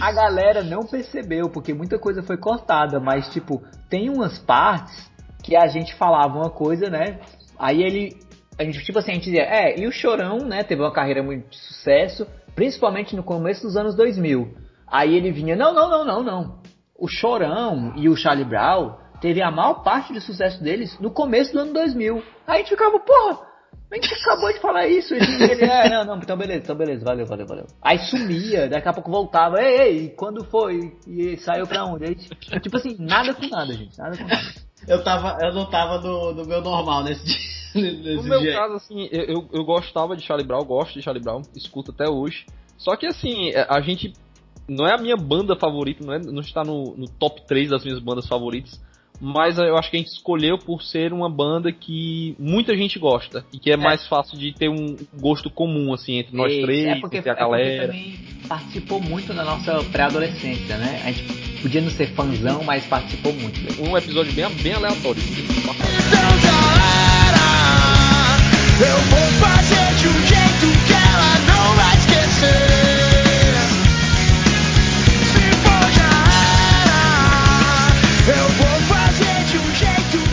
[0.00, 5.10] A galera não percebeu, porque muita coisa foi cortada, mas tipo, tem umas partes
[5.42, 7.20] que a gente falava uma coisa, né?
[7.58, 8.16] Aí ele.
[8.58, 11.22] A gente, tipo assim, a gente dizia, é, e o Chorão, né, teve uma carreira
[11.22, 14.54] muito de sucesso, principalmente no começo dos anos 2000.
[14.86, 16.61] Aí ele vinha, não, não, não, não, não
[17.02, 21.52] o Chorão e o Charlie Brown teve a maior parte do sucesso deles no começo
[21.52, 22.22] do ano 2000.
[22.46, 23.40] Aí a gente ficava, porra,
[23.90, 25.12] a gente acabou de falar isso.
[25.12, 27.66] E ele, é, não, não, então beleza, então beleza, valeu, valeu, valeu.
[27.82, 30.96] Aí sumia, daqui a pouco voltava, ei, ei, quando foi?
[31.04, 32.04] E saiu pra onde?
[32.04, 34.52] Aí, tipo assim, nada com nada, gente, nada com nada.
[34.86, 37.52] Eu, tava, eu não tava no, no meu normal nesse dia.
[37.74, 38.52] Nesse no meu dia.
[38.52, 42.06] caso, assim, eu, eu, eu gostava de Charlie Brown, gosto de Charlie Brown, escuto até
[42.06, 42.44] hoje.
[42.76, 44.12] Só que assim, a gente
[44.68, 47.84] não é a minha banda favorita, não, é, não está no, no, top 3 das
[47.84, 48.80] minhas bandas favoritas,
[49.20, 53.44] mas eu acho que a gente escolheu por ser uma banda que muita gente gosta
[53.52, 53.76] e que é, é.
[53.76, 57.34] mais fácil de ter um gosto comum assim entre nós três, é porque, entre a
[57.34, 57.86] é galera.
[57.86, 61.02] também participou muito da nossa pré-adolescência, né?
[61.04, 63.60] A gente podia não ser fãzão, mas participou muito.
[63.80, 65.22] Um episódio bem, bem aleatório.
[65.22, 65.72] Então
[68.88, 69.81] eu vou fazer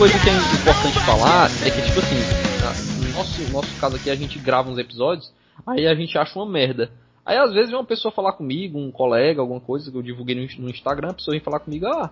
[0.00, 2.16] coisa que é importante falar é que, tipo assim,
[3.04, 5.30] no nosso, nosso caso aqui, a gente grava uns episódios,
[5.66, 6.90] aí a gente acha uma merda.
[7.22, 10.34] Aí às vezes vem uma pessoa falar comigo, um colega, alguma coisa que eu divulguei
[10.34, 12.10] no, no Instagram, a pessoa vem falar comigo, ah,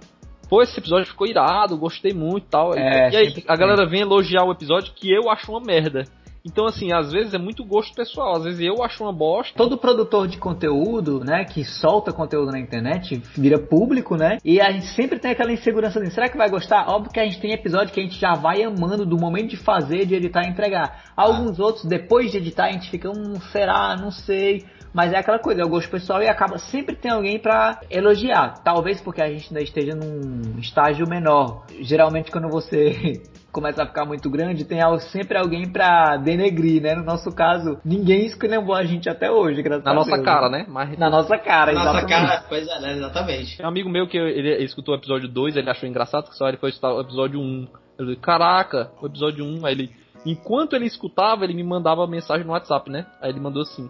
[0.51, 2.74] pô, esse episódio ficou irado, gostei muito e tal.
[2.74, 6.05] É, e aí a galera vem elogiar o episódio que eu acho uma merda.
[6.48, 8.37] Então, assim, às vezes é muito gosto pessoal.
[8.37, 9.52] Às vezes eu acho uma bosta.
[9.56, 14.38] Todo produtor de conteúdo, né, que solta conteúdo na internet, vira público, né?
[14.44, 16.88] E a gente sempre tem aquela insegurança de, será que vai gostar?
[16.88, 19.56] Óbvio que a gente tem episódio que a gente já vai amando do momento de
[19.56, 21.12] fazer, de editar e entregar.
[21.14, 21.64] Alguns ah.
[21.64, 23.94] outros, depois de editar, a gente fica, hum, será?
[23.96, 24.64] Não sei.
[24.92, 28.62] Mas é aquela coisa, é o gosto pessoal e acaba sempre tem alguém para elogiar.
[28.64, 31.64] Talvez porque a gente ainda esteja num estágio menor.
[31.80, 33.22] Geralmente quando você
[33.58, 34.78] começa a ficar muito grande, tem
[35.10, 36.94] sempre alguém para denegrir, né?
[36.94, 40.24] No nosso caso, ninguém escolheu a gente até hoje, graças Na a nossa Deus.
[40.24, 40.64] cara, né?
[40.68, 40.96] Mas...
[40.96, 42.92] Na nossa cara, Na nossa cara, pois é, né?
[42.92, 43.60] exatamente.
[43.60, 46.46] um amigo meu que ele, ele escutou o episódio 2, ele achou engraçado que só
[46.46, 47.66] ele foi escutar o episódio 1.
[47.98, 49.90] Ele caraca, o episódio 1, aí ele...
[50.24, 53.06] Enquanto ele escutava, ele me mandava mensagem no WhatsApp, né?
[53.20, 53.88] Aí ele mandou assim: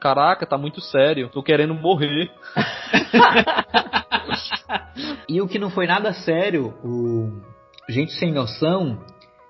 [0.00, 2.30] Caraca, tá muito sério, tô querendo morrer.
[5.28, 7.40] e o que não foi nada sério, o
[7.88, 8.98] Gente Sem Noção,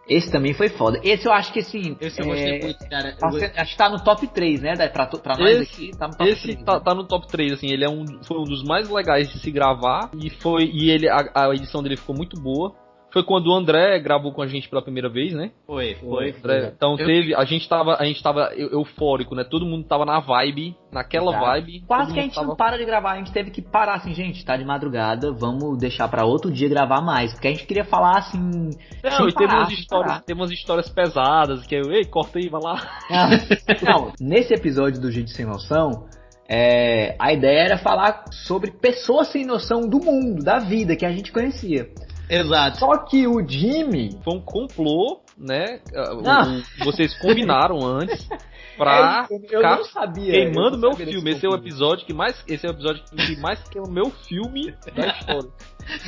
[0.09, 0.99] Esse também foi foda.
[1.05, 1.95] Esse eu acho que assim.
[2.01, 3.15] Esse eu é, gostei muito, cara.
[3.17, 4.89] tá Eu acho que tá no top 3, né?
[4.89, 6.65] Pra, pra nós Esse- aqui, tá no top Esse 3.
[6.65, 6.81] tá, né?
[6.83, 9.51] tá no top 3, assim, ele é um, foi um dos mais legais de se
[9.51, 12.75] gravar e foi e ele a, a edição dele ficou muito boa.
[13.11, 15.51] Foi quando o André gravou com a gente pela primeira vez, né?
[15.67, 16.35] Foi, foi.
[16.39, 19.45] André, então Eu- teve, a gente tava, a gente tava eu- eufórico, né?
[19.45, 21.47] Todo mundo tava na vibe, naquela Exato.
[21.47, 21.81] vibe.
[21.87, 22.49] Quase que a gente tava...
[22.49, 25.79] não para de gravar, a gente teve que parar assim, gente, tá de madrugada, vamos
[25.79, 28.41] deixar pra outro dia gravar mais, porque a gente queria falar assim.
[29.03, 30.23] Não, sem e teve parar, umas histórias, parar.
[30.25, 32.99] teve umas histórias pesadas, que eu, ei, corta aí, vai lá.
[33.83, 36.07] Não, nesse episódio do Gente Sem Noção,
[36.49, 41.11] é, a ideia era falar sobre pessoas sem noção do mundo, da vida, que a
[41.11, 41.89] gente conhecia.
[42.29, 42.79] Exato.
[42.79, 44.19] Só que o Jimmy.
[44.23, 45.81] Foi um complô, né?
[46.23, 46.59] Não.
[46.59, 48.29] o- vocês combinaram antes
[48.77, 50.33] pra É, eu não sabia.
[50.33, 51.31] queimando meu não sabia filme.
[51.33, 52.43] Esse é o episódio que mais.
[52.47, 55.51] Esse é o episódio que mais queima o meu filme da história.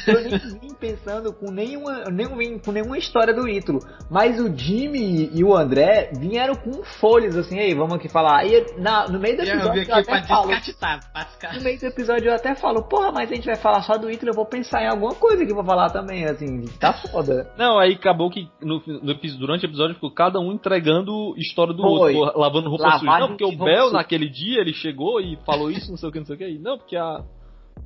[0.06, 3.80] Eu nem vim pensando com nenhuma, nem vim com nenhuma história do Ítalo.
[4.10, 8.40] Mas o Jimmy e o André vieram com folhas assim, aí, vamos aqui falar.
[8.40, 10.50] Aí na- no meio do Eu episódio eu, pra até falo.
[11.54, 14.10] No meio do episódio eu até falo, porra, mas a gente vai falar só do
[14.10, 17.50] Ítalo, eu vou pensar em alguma coisa que eu vou falar também, assim, tá foda.
[17.56, 21.82] Não, aí acabou que no, no durante o episódio ficou cada um entregando história do
[21.82, 22.14] Foi.
[22.14, 23.18] outro, lavando roupa Lavagem suja.
[23.20, 26.18] Não, porque o Bel naquele dia ele chegou e falou isso, não sei o que,
[26.18, 26.58] não sei o que.
[26.58, 27.22] Não, porque a,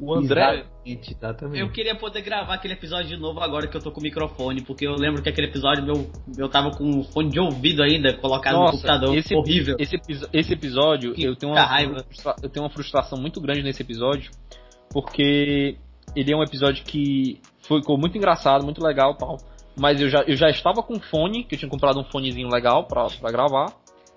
[0.00, 0.64] o André.
[0.84, 1.60] Exatamente.
[1.60, 4.62] Eu queria poder gravar aquele episódio de novo agora que eu tô com o microfone,
[4.62, 8.12] porque eu lembro que aquele episódio meu, eu tava com o fone de ouvido ainda
[8.14, 9.16] colocado no Nossa, computador.
[9.16, 9.76] esse, horrível.
[9.78, 9.96] Esse,
[10.32, 12.04] esse episódio, Que eu tenho, uma, raiva.
[12.42, 14.30] eu tenho uma frustração muito grande nesse episódio,
[14.90, 15.76] porque
[16.14, 19.36] ele é um episódio que ficou muito engraçado, muito legal e tal.
[19.76, 22.86] Mas eu já, eu já estava com fone, que eu tinha comprado um fonezinho legal
[22.86, 23.72] pra, pra gravar.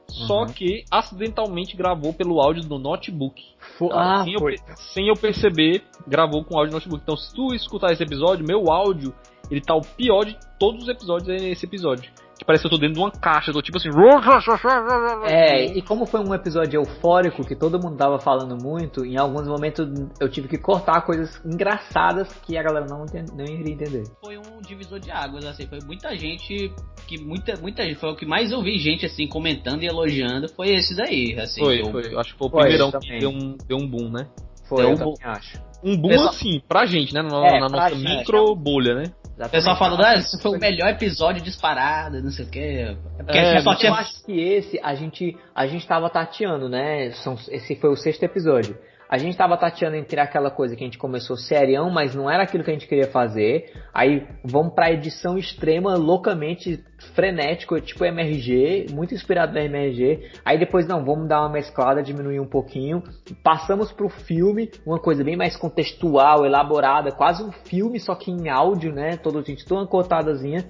[0.09, 0.45] Só Uhum.
[0.47, 3.43] que acidentalmente gravou pelo áudio do notebook.
[3.77, 4.39] Cara, ah, sem, eu,
[4.75, 7.01] sem eu perceber, gravou com áudio do notebook.
[7.03, 9.13] Então, se tu escutar esse episódio, meu áudio,
[9.51, 12.11] ele tá o pior de todos os episódios nesse episódio.
[12.37, 13.89] Que parece que eu tô dentro de uma caixa, eu tô tipo assim.
[15.25, 19.47] É, e como foi um episódio eufórico que todo mundo tava falando muito, em alguns
[19.47, 19.87] momentos
[20.19, 24.03] eu tive que cortar coisas engraçadas que a galera não, enten- não iria entender.
[24.23, 26.71] Foi um divisor de águas, assim, foi muita gente
[27.07, 30.47] que muita muita gente foi o que mais eu vi gente assim comentando e elogiando
[30.49, 31.61] foi esse daí, assim.
[31.61, 32.13] Foi, eu- foi.
[32.13, 32.51] Eu Acho que foi o
[32.91, 33.09] também.
[33.13, 34.27] que deu um, deu um boom, né?
[34.69, 35.67] Foi, É eu um também acho.
[35.83, 37.21] Um boom Pessoal- assim, pra gente, né?
[37.21, 38.17] Na, É, na nossa gente.
[38.17, 39.03] micro bolha, né?
[39.45, 42.95] O pessoal falando, ah, esse foi o melhor episódio disparado, não sei o quê.
[43.19, 43.91] É porque É, só tinha.
[43.91, 47.11] Eu acho que esse a gente a gente tava tateando, né?
[47.11, 48.75] São- esse foi o sexto episódio.
[49.09, 52.43] A gente tava tateando entre aquela coisa que a gente começou serião, mas não era
[52.43, 53.71] aquilo que a gente queria fazer.
[53.93, 60.31] Aí vamos pra edição extrema, loucamente frenético, tipo MRG, muito inspirado no MRG.
[60.43, 63.01] Aí depois não, vamos dar uma mesclada, diminuir um pouquinho.
[63.43, 68.49] Passamos pro filme, uma coisa bem mais contextual, elaborada, quase um filme, só que em
[68.49, 69.15] áudio, né?
[69.17, 70.65] Todo gente toda cortadazinha.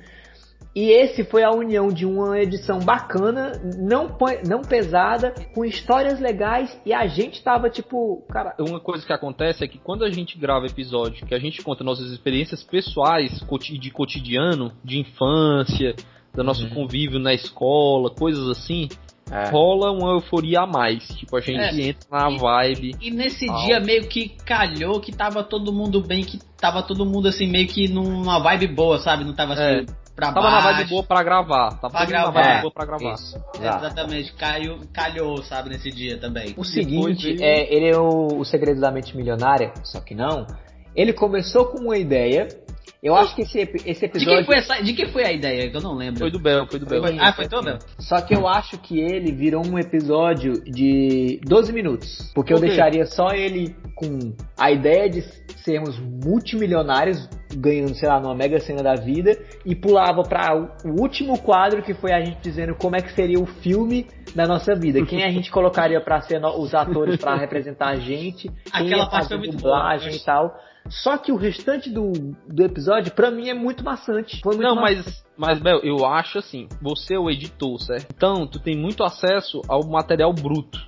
[0.79, 4.15] E esse foi a união de uma edição bacana, não,
[4.47, 9.63] não pesada, com histórias legais e a gente tava tipo, cara, Uma coisa que acontece
[9.63, 13.43] é que quando a gente grava episódio, que a gente conta nossas experiências pessoais,
[13.79, 15.95] de cotidiano, de infância,
[16.31, 16.69] do nosso Uhum.
[16.69, 18.87] convívio na escola, coisas assim,
[19.31, 19.49] É.
[19.49, 21.07] rola uma euforia a mais.
[21.07, 21.87] Tipo, a gente É.
[21.89, 22.95] entra na vibe.
[23.01, 27.03] E nesse Ah, dia meio que calhou que tava todo mundo bem, que tava todo
[27.03, 29.23] mundo assim meio que numa vibe boa, sabe?
[29.23, 29.87] Não tava assim
[30.17, 30.77] pra Tava na baixo.
[30.79, 31.69] vibe boa pra gravar.
[31.79, 32.41] Tava Pra mundo na gravar.
[32.49, 33.13] vibe boa pra gravar.
[33.13, 33.85] Isso, É, exato.
[33.85, 36.53] Exatamente, caiu, calhou, sabe, nesse dia também.
[36.57, 40.45] O seguinte, veio- é, ele é o, o Segredo da Mente Milionária, só que não.
[40.95, 42.47] Ele começou com uma ideia.
[43.03, 44.45] Eu acho que esse, esse De quem, episódio.
[44.45, 45.69] foi essa, de quem foi a ideia?
[45.69, 46.19] Que eu não lembro.
[46.19, 47.03] Foi do Bel, foi do Bel.
[47.03, 47.77] Foi- ah, foi todo?
[47.99, 52.31] Só que eu acho que ele virou um episódio de 12 minutos.
[52.33, 55.21] Porque eu deixaria só ele com a ideia de
[55.67, 57.27] sermos multimilionários,
[57.57, 61.93] ganhando, sei lá, numa mega cena da vida, e pulava para o último quadro que
[61.93, 65.05] foi a gente dizendo como é que seria o filme da nossa vida.
[65.05, 69.09] Quem a gente colocaria para ser os atores para representar a gente, quem Aquela ia
[69.09, 70.21] parte fazer dublagem boa.
[70.21, 70.57] e tal.
[70.89, 72.13] Só que o restante do,
[72.47, 74.39] do episódio, pra mim, é muito maçante.
[74.41, 75.03] Foi muito Não, maçante.
[75.05, 78.07] mas, mas, Bel, eu acho assim, você é o editor, certo?
[78.15, 80.79] Então, tu tem muito acesso ao material bruto.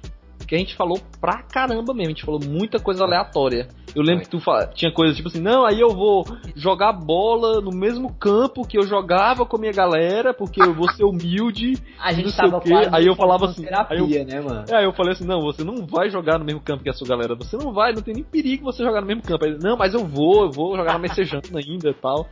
[0.47, 3.67] Que a gente falou pra caramba mesmo, a gente falou muita coisa aleatória.
[3.95, 6.23] Eu lembro que tu fa- tinha coisas tipo assim, não, aí eu vou
[6.55, 10.89] jogar bola no mesmo campo que eu jogava com a minha galera, porque eu vou
[10.91, 11.73] ser humilde.
[11.99, 12.73] A não gente sei o tava quê.
[12.91, 14.65] Aí eu falava assim, terapia, né, mano?
[14.69, 16.93] É, aí eu falei assim, não, você não vai jogar no mesmo campo que a
[16.93, 17.35] sua galera.
[17.35, 19.45] Você não vai, não tem nem perigo você jogar no mesmo campo.
[19.45, 22.27] Aí, não, mas eu vou, eu vou jogar na Messejana ainda e tal.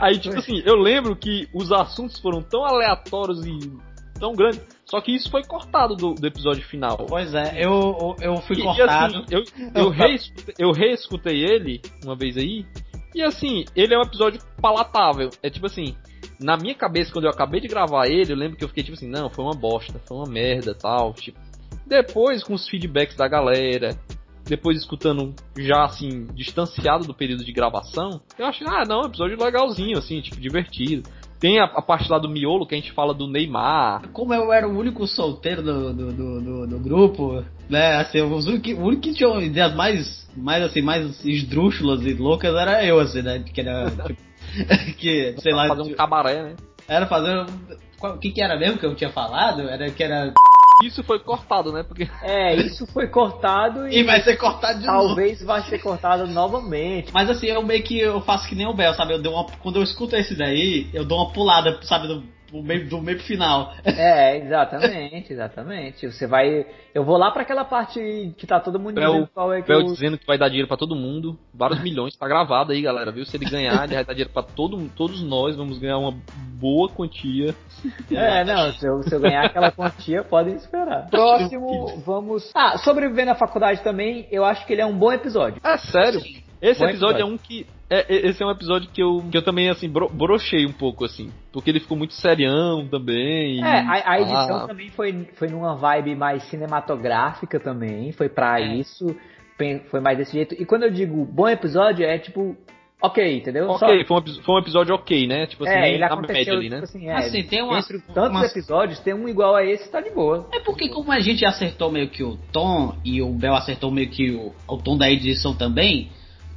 [0.00, 3.58] Aí, tipo assim, eu lembro que os assuntos foram tão aleatórios e
[4.18, 7.06] tão grandes, só que isso foi cortado do, do episódio final.
[7.08, 9.18] Pois é, eu, eu, fui E, e, cortado.
[9.18, 9.42] assim, eu,
[9.74, 12.66] eu, reescutei, eu reescutei ele uma vez aí,
[13.14, 15.30] e assim, ele é um episódio palatável.
[15.42, 15.94] É tipo assim,
[16.40, 18.96] na minha cabeça, quando eu acabei de gravar ele, eu lembro que eu fiquei tipo
[18.96, 21.12] assim, não, foi uma bosta, foi uma merda tal.
[21.14, 21.38] Tipo,
[21.86, 23.98] depois, com os feedbacks da galera,
[24.44, 29.98] depois escutando já assim, distanciado do período de gravação, eu achei, ah, não, episódio legalzinho,
[29.98, 31.08] assim, tipo, divertido.
[31.42, 34.10] Tem a, a, parte lá do miolo que a gente fala do Neymar.
[34.12, 37.96] Como eu era o único solteiro do, do, do, do, do grupo, né?
[37.96, 42.54] Assim, os únicos, o único que tinha ideias mais, mais assim, mais esdrúxulas e loucas
[42.54, 43.40] era eu, assim, né?
[43.40, 43.90] Que era.
[44.06, 44.22] tipo,
[44.96, 45.66] que, sei lá.
[45.66, 46.56] Fazer um cabaré, né?
[46.86, 47.44] Era fazer.
[48.00, 49.62] O que, que era mesmo que eu tinha falado?
[49.62, 50.32] Era que era.
[50.86, 51.82] Isso foi cortado, né?
[51.82, 52.08] Porque...
[52.22, 55.08] É, isso foi cortado e, E vai ser cortado de novo.
[55.08, 57.12] talvez vai ser cortado novamente.
[57.12, 59.14] Mas assim, eu meio que eu faço que nem o Bel, sabe?
[59.14, 62.62] Eu dou uma, quando eu escuto esse daí, eu dou uma pulada, sabe, do, do
[62.62, 63.72] meio, do meio pro final.
[63.84, 66.10] É, exatamente, exatamente.
[66.10, 66.66] Você vai.
[66.94, 69.68] Eu vou lá pra aquela parte que tá todo mundo Bel, dizendo qual é que
[69.68, 69.86] Bel eu...
[69.86, 73.24] dizendo que vai dar dinheiro pra todo mundo, vários milhões, tá gravado aí, galera, viu?
[73.24, 76.14] Se ele ganhar, ele vai dar dinheiro pra todo, todos nós, vamos ganhar uma
[76.60, 77.54] boa quantia.
[78.10, 81.08] É, não, se eu, se eu ganhar aquela quantia, podem esperar.
[81.08, 82.50] Próximo, vamos.
[82.54, 85.60] Ah, sobreviver na faculdade também, eu acho que ele é um bom episódio.
[85.64, 86.20] É sério.
[86.62, 87.22] Esse episódio, episódio.
[87.22, 87.66] é um que.
[88.00, 90.72] É- é- esse é um episódio que eu, que eu também, assim, bro, brochei um
[90.72, 91.30] pouco, assim.
[91.52, 93.56] Porque ele ficou muito serião também.
[93.58, 98.28] e- É, a, a edição ah, também foi, foi numa vibe mais cinematográfica também, foi
[98.28, 98.74] pra É.
[98.76, 99.14] isso,
[99.90, 100.54] foi mais desse jeito.
[100.60, 102.56] E quando eu digo bom episódio, é tipo,
[103.00, 103.68] ok, entendeu?
[103.70, 105.46] Ok, foi um, foi um episódio ok, né?
[105.46, 106.82] Tipo assim, é, ele na aconteceu, ali, tipo né?
[106.82, 110.00] assim, é, Assim, tem uma- entre tantos umas- episódios, ter um igual a esse tá
[110.00, 110.48] de boa.
[110.52, 114.08] É porque como a gente acertou meio que o tom e o Bel acertou meio
[114.08, 116.10] que o, o tom da edição também,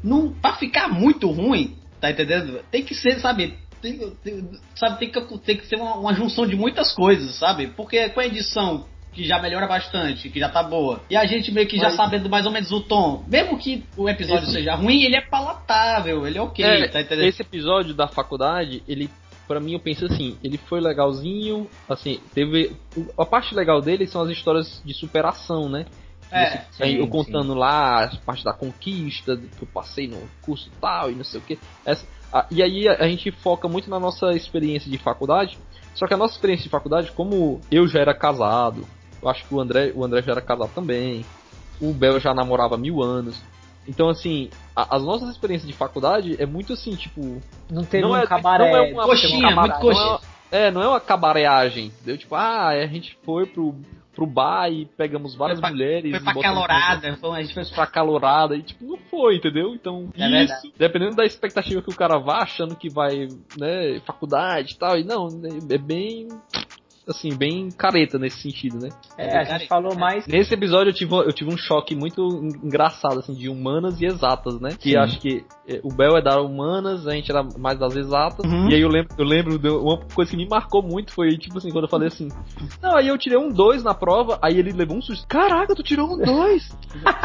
[0.06, 2.60] não para ficar muito ruim, tá entendendo?
[2.72, 3.56] Tem que ser, sabe?
[3.82, 7.68] Tem, tem- sabe, tem que, tem que ser uma, uma junção de muitas coisas, sabe?
[7.68, 11.52] Porque com a edição que já melhora bastante, que já tá boa, e a gente
[11.52, 14.54] meio que já Mas- sabendo mais ou menos o tom, mesmo que o episódio Esse-
[14.54, 17.28] seja ruim, ele é palatável, ele é ok, É, tá entendendo?
[17.28, 19.10] esse episódio da faculdade, ele,
[19.48, 22.76] pra mim, eu penso assim, ele foi legalzinho, assim, teve...
[23.18, 25.86] A parte legal dele são as histórias de superação, né?
[26.32, 30.70] É, Aí eu sim, contando lá as partes da conquista, que eu passei no curso
[30.82, 31.58] tal e não sei o que.
[32.52, 35.58] e aí a, a gente foca muito na nossa experiência de faculdade.
[35.94, 38.86] Só que a nossa experiência de faculdade, como eu já era casado,
[39.22, 41.26] eu acho que o André, o André já era casado também,
[41.80, 43.42] o Bel já namorava há mil anos.
[43.88, 47.42] Então, assim, a- as nossas experiências de faculdade é muito assim, tipo.
[47.70, 48.72] Não teve não um é, cabaré.
[48.72, 50.06] não é uma Coxinha, não é- muito coxinha.
[50.06, 50.20] Não
[50.52, 52.18] é, é, não é uma cabareagem, entendeu?
[52.18, 53.76] Tipo, ah, a gente foi pro,
[54.16, 56.10] pro bar e pegamos várias pra- mulheres.
[56.12, 59.74] Foi pra calorada, foi, a gente foi pra calorada e tipo, não foi, entendeu?
[59.76, 60.74] Então, É isso, verdade.
[60.78, 65.04] dependendo da expectativa que o cara vá achando que vai, né, faculdade e tal, e
[65.04, 65.28] não,
[65.70, 66.28] é bem
[67.08, 68.90] assim, bem careta nesse sentido, né?
[69.16, 70.26] É, a gente falou mais.
[70.26, 74.06] Nesse episódio eu tive, eu tive um choque muito en- engraçado, assim, de humanas e
[74.06, 74.72] exatas, né?
[74.80, 75.46] Que acho que
[75.84, 78.46] o Bel é da humanas, a gente era mais das exatas.
[78.46, 78.70] Uhum.
[78.70, 81.58] E aí eu lembro, eu lembro de uma coisa que me marcou muito foi, tipo
[81.58, 82.30] assim, quando eu falei assim,
[82.82, 85.26] não, aí eu tirei um 2 na prova, aí ele levou um susto.
[85.28, 86.64] Caraca, tu tirou um 2!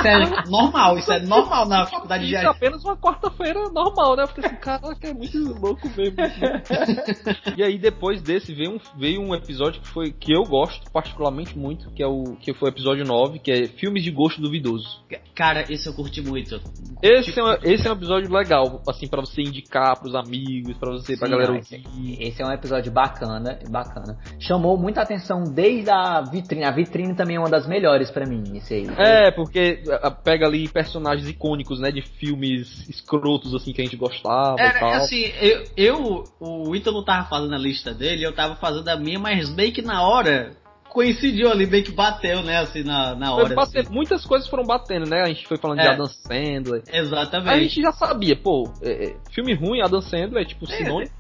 [0.03, 4.23] Sério, normal, isso é normal na faculdade de Isso é apenas uma quarta-feira normal, né?
[4.23, 6.17] Eu fiquei assim, caraca, é muito louco mesmo.
[7.57, 11.59] e aí depois desse veio um, veio um episódio que foi que eu gosto particularmente
[11.59, 15.03] muito, que é o que foi o episódio 9, que é Filmes de Gosto Duvidoso.
[15.35, 16.61] Cara, esse eu curti muito.
[17.03, 20.91] Esse é, um, esse é um episódio legal, assim, pra você indicar pros amigos, pra
[20.91, 21.77] você, pra Sim, galera não, ouvir.
[21.77, 24.19] esse, esse é um episódio bacana, bacana.
[24.39, 26.65] Chamou muita atenção desde a vitrine.
[26.65, 28.89] A vitrine também é uma das melhores pra mim, esse aí.
[28.97, 29.83] É, porque
[30.25, 34.79] pega ali personagens icônicos, né, de filmes escrotos, assim, que a gente gostava e Era
[34.79, 34.93] tal.
[34.93, 39.19] assim, eu, eu, o Ítalo tava fazendo a lista dele, eu tava fazendo a minha,
[39.19, 40.53] mas meio que na hora
[40.91, 43.55] coincidiu ali, meio que bateu, né, assim, na, na hora.
[43.63, 43.83] assim.
[43.91, 45.23] Muitas coisas foram batendo, né?
[45.23, 45.91] A gente foi falando de É.
[45.91, 46.83] Adam Sandler.
[46.93, 47.63] A Exatamente.
[47.69, 51.11] gente já sabia, pô, é, é, filme ruim, Adam Sandler é tipo É, sinônimo.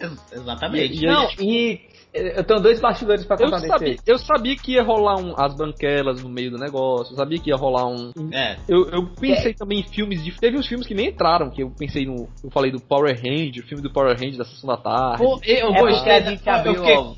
[0.00, 0.94] Ex- Exatamente.
[0.94, 1.80] E- e Não, e
[2.12, 5.32] eu tenho dois bastidores pra Eu contar desse sabia, eu sabia que ia rolar um,
[5.34, 8.12] as branquelas no meio do negócio, eu sabia que ia rolar um.
[8.32, 8.58] É.
[8.68, 10.32] Eu, eu pensei também em filmes de.
[10.38, 12.28] Teve uns filmes que nem entraram, que eu pensei no.
[12.44, 15.22] Eu falei do Power Ranger, o filme do Power Ranger da sessão da tarde.
[15.22, 16.12] Pô, eu É gostei.
[16.12, 17.14] a da- gente eu, fiquei, ó,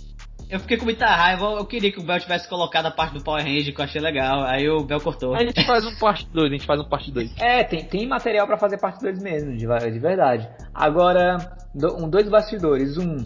[0.50, 3.22] eu fiquei com muita raiva, eu queria que o Bel tivesse colocado a parte do
[3.24, 4.42] Power Ranger, que eu achei legal.
[4.44, 5.34] Aí o Bel cortou.
[5.34, 7.34] A gente faz um parte 2, a gente faz um parte 2.
[7.40, 10.48] É, tem, tem material pra fazer parte 2 mesmo, de, de verdade.
[10.74, 11.36] Agora,
[11.74, 12.96] do- um, dois bastidores.
[12.98, 13.16] Um,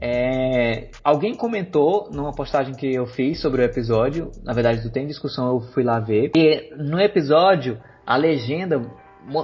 [0.00, 5.06] é, alguém comentou numa postagem que eu fiz sobre o episódio, na verdade, do Tem
[5.06, 6.30] Discussão, eu fui lá ver.
[6.36, 8.80] E no episódio, a legenda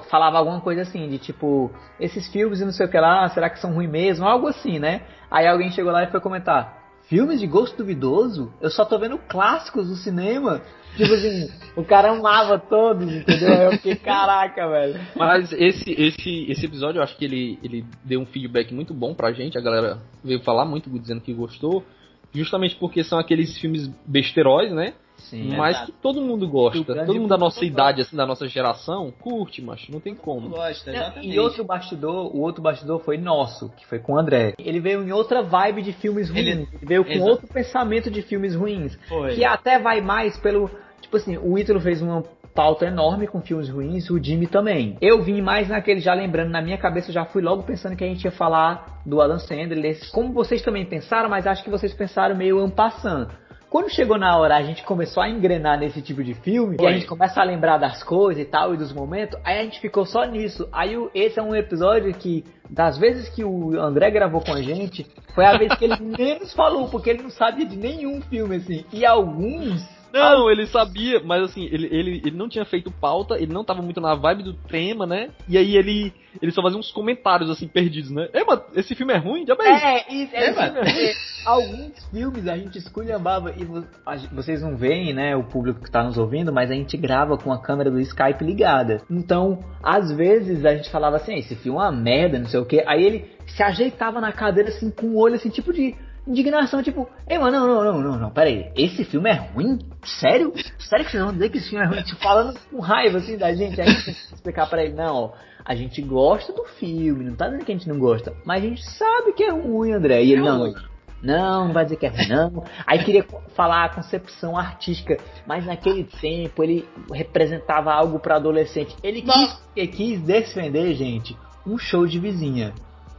[0.08, 1.70] falava alguma coisa assim, de tipo,
[2.00, 4.24] esses filmes e não sei o que lá, será que são ruins mesmo?
[4.26, 5.02] Algo assim, né?
[5.30, 6.83] Aí alguém chegou lá e foi comentar.
[7.08, 10.62] Filmes de gosto duvidoso, eu só tô vendo clássicos do cinema.
[10.96, 13.48] Tipo assim, o cara amava todos, entendeu?
[13.48, 15.00] Eu fiquei, caraca, velho.
[15.16, 19.12] Mas esse, esse, esse episódio eu acho que ele, ele deu um feedback muito bom
[19.12, 19.58] pra gente.
[19.58, 21.84] A galera veio falar muito dizendo que gostou.
[22.32, 24.94] Justamente porque são aqueles filmes besteróis, né?
[25.16, 25.92] Sim, mas exato.
[25.92, 26.84] que todo mundo gosta.
[27.06, 30.50] Todo mundo da nossa idade, assim, da nossa geração, curte, mas não tem como.
[30.50, 31.28] gosta, exatamente.
[31.34, 34.54] E outro bastidor, o outro bastidor foi nosso, que foi com o André.
[34.58, 36.46] Ele veio em outra vibe de filmes ruins.
[36.46, 37.30] Ele- Ele, veio com Exato.
[37.30, 38.98] outro pensamento de filmes ruins.
[39.08, 39.34] Foi.
[39.34, 40.70] Que até vai mais pelo.
[41.00, 42.22] Tipo assim, o Ítalo fez uma
[42.54, 44.96] pauta enorme com filmes ruins, o Jimmy também.
[45.00, 48.04] Eu vim mais naquele, já lembrando, na minha cabeça eu já fui logo pensando que
[48.04, 51.92] a gente ia falar do Adam Sandler, como vocês também pensaram, mas acho que vocês
[51.92, 53.28] pensaram meio ampassando.
[53.74, 56.92] Quando chegou na hora, a gente começou a engrenar nesse tipo de filme, e a
[56.92, 60.06] gente começa a lembrar das coisas e tal, e dos momentos, aí a gente ficou
[60.06, 60.68] só nisso.
[60.72, 64.62] Aí o- esse é um episódio que, das vezes que o André gravou com a
[64.62, 65.04] gente,
[65.34, 68.84] foi a vez que ele menos falou, porque ele não sabia de nenhum filme, assim.
[68.92, 69.82] E alguns
[70.14, 73.82] Não, ele sabia, mas assim, ele, ele, ele não tinha feito pauta, ele não tava
[73.82, 75.30] muito na vibe do tema, né?
[75.48, 78.28] E aí ele, ele só fazia uns comentários assim, perdidos, né?
[78.32, 79.44] É, mas esse filme é ruim?
[79.46, 79.66] Já bem.
[79.72, 80.74] É, isso, é, É, mano.
[80.82, 81.20] mesmo.
[81.44, 83.84] Alguns filmes a gente esculhambava e vo-
[84.32, 87.52] vocês não veem, né, o público que tá nos ouvindo, mas a gente grava com
[87.52, 89.02] a câmera do Skype ligada.
[89.10, 92.64] Então, às vezes a gente falava assim, esse filme é uma merda, não sei o
[92.64, 92.82] que.
[92.86, 95.94] Aí ele se ajeitava na cadeira assim com o olho assim, tipo de
[96.26, 99.78] indignação, tipo, ei, mano, não, não, não, não, não, peraí, esse filme é ruim?
[100.02, 100.52] Sério?
[100.78, 102.02] Sério que vocês vão dizer que esse filme é ruim?
[102.02, 104.94] Tipo, falando com raiva assim da gente, aí a gente tem que explicar pra ele,
[104.94, 105.32] não, ó,
[105.64, 108.66] a gente gosta do filme, não tá dizendo que a gente não gosta, mas a
[108.66, 110.22] gente sabe que é ruim, André.
[110.22, 110.74] E ele, não,
[111.22, 112.64] não, não vai dizer que é ruim, não.
[112.86, 113.24] Aí queria
[113.56, 115.16] falar a concepção artística,
[115.46, 118.94] mas naquele tempo ele representava algo pra adolescente.
[119.02, 121.34] Ele quis, ele quis defender, gente,
[121.66, 122.74] um show de vizinha.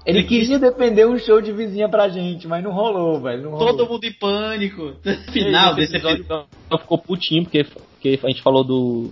[0.06, 3.44] Ele quis- queria defender um show de vizinha pra gente, mas não rolou, velho.
[3.44, 3.76] Não rolou.
[3.76, 4.94] Todo mundo em pânico.
[5.34, 6.48] Final Esse desse episódio episódio.
[6.80, 9.10] ficou putinho, porque, porque a gente falou do.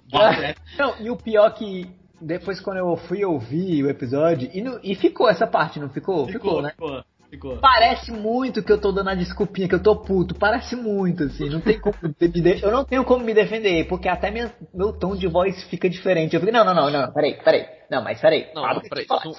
[0.78, 1.88] Não, e o pior que
[2.22, 6.26] depois quando eu fui ouvir o episódio, e, não- e ficou essa parte, não ficou?
[6.28, 6.70] Ficou, né?
[6.72, 7.04] Ficou,
[7.34, 7.58] ficou.
[7.58, 10.36] Parece muito que eu tô dando a desculpinha, que eu tô puto.
[10.36, 11.50] Parece muito, assim.
[11.50, 14.94] Não tem como me de- Eu não tenho como me defender, porque até minha- meu
[14.94, 16.36] tom de voz fica diferente.
[16.36, 17.66] Eu fico, não, não, não, não, peraí, peraí.
[17.90, 18.48] Não, mas peraí.
[18.56, 19.30] Não, peraí, assim,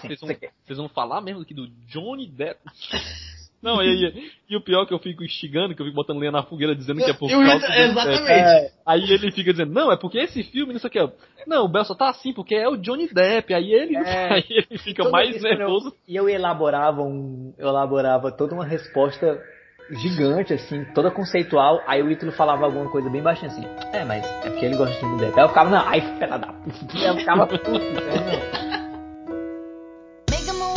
[0.67, 2.61] vocês vão falar mesmo aqui do Johnny Depp?
[3.65, 6.19] Não, e, e, e o pior é que eu fico instigando, que eu fico botando
[6.19, 8.23] lenha na fogueira dizendo que é por Eu- causa do exatamente.
[8.25, 8.73] Depp.
[8.87, 11.11] Aí ele fica dizendo, não, é porque esse filme, não sei o que.
[11.47, 13.55] Não, o Bel só tá assim porque é o Johnny Depp.
[13.55, 14.33] Aí ele, É.
[14.35, 15.95] aí ele fica mais eu- nervoso.
[16.07, 17.55] E eu elaborava um.
[17.59, 19.41] Eu elaborava toda uma resposta
[19.91, 21.81] gigante, assim, toda conceitual.
[21.87, 23.65] Aí o Ítalo falava alguma coisa bem baixinha assim.
[23.93, 25.39] É, mas é porque ele gosta de Johnny Depp.
[25.39, 26.99] Aí eu ficava, não, ai, filha da puta.
[26.99, 28.75] Eu ficava puto, entendeu?
[30.31, 30.75] Making my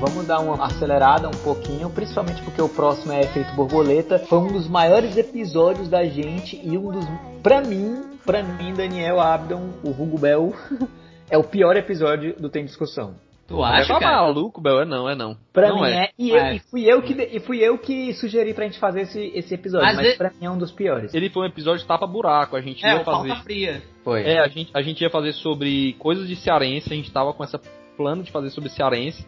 [0.00, 4.18] Vamos dar uma acelerada um pouquinho, principalmente porque o próximo é Efeito Borboleta.
[4.20, 7.04] Foi um dos maiores episódios da gente e um dos,
[7.42, 10.54] pra mim, pra mim, Daniel Abdon, o Hugo Bell,
[11.28, 13.14] é o pior episódio do Tem Discussão.
[13.48, 14.16] Tu É acha, tá cara?
[14.22, 14.80] maluco, Bel?
[14.82, 15.34] É não, é não.
[15.54, 16.10] Pra não mim é.
[16.18, 16.54] E, eu- É.
[16.56, 19.86] e fui eu que e fui eu que sugeri pra gente fazer esse, esse episódio,
[19.86, 21.12] Mas mas, ele- pra mim é um dos piores.
[21.14, 23.28] Ele foi um episódio tapa-buraco, a gente É, ia o fazer...
[23.28, 23.82] Falta Fria.
[24.04, 24.22] Foi.
[24.22, 27.42] É, a gente, a gente ia fazer sobre coisas de cearense, a gente tava com
[27.42, 27.58] essa
[27.96, 29.26] plano de fazer sobre cearense.